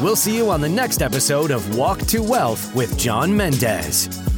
We'll 0.00 0.16
see 0.16 0.36
you 0.36 0.50
on 0.50 0.60
the 0.60 0.68
next 0.68 1.02
episode 1.02 1.50
of 1.50 1.76
Walk 1.76 2.00
to 2.06 2.22
Wealth 2.22 2.74
with 2.74 2.96
John 2.98 3.36
Mendez. 3.36 4.29